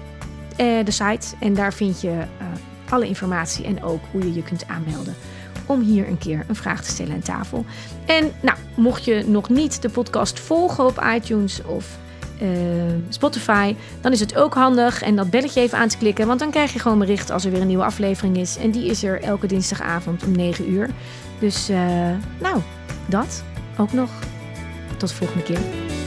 [0.56, 1.36] eh, de site.
[1.40, 2.46] En daar vind je eh,
[2.90, 5.16] alle informatie en ook hoe je je kunt aanmelden
[5.66, 7.66] om hier een keer een vraag te stellen aan tafel.
[8.06, 11.98] En nou, mocht je nog niet de podcast volgen op iTunes of
[12.40, 12.50] eh,
[13.10, 16.52] Spotify, dan is het ook handig en dat belletje even aan te klikken, want dan
[16.52, 18.58] krijg je gewoon bericht als er weer een nieuwe aflevering is.
[18.58, 20.90] En die is er elke dinsdagavond om 9 uur.
[21.40, 21.78] Dus eh,
[22.40, 22.62] nou,
[23.06, 23.44] dat
[23.78, 24.10] ook nog.
[24.98, 26.03] Tot de volgende keer.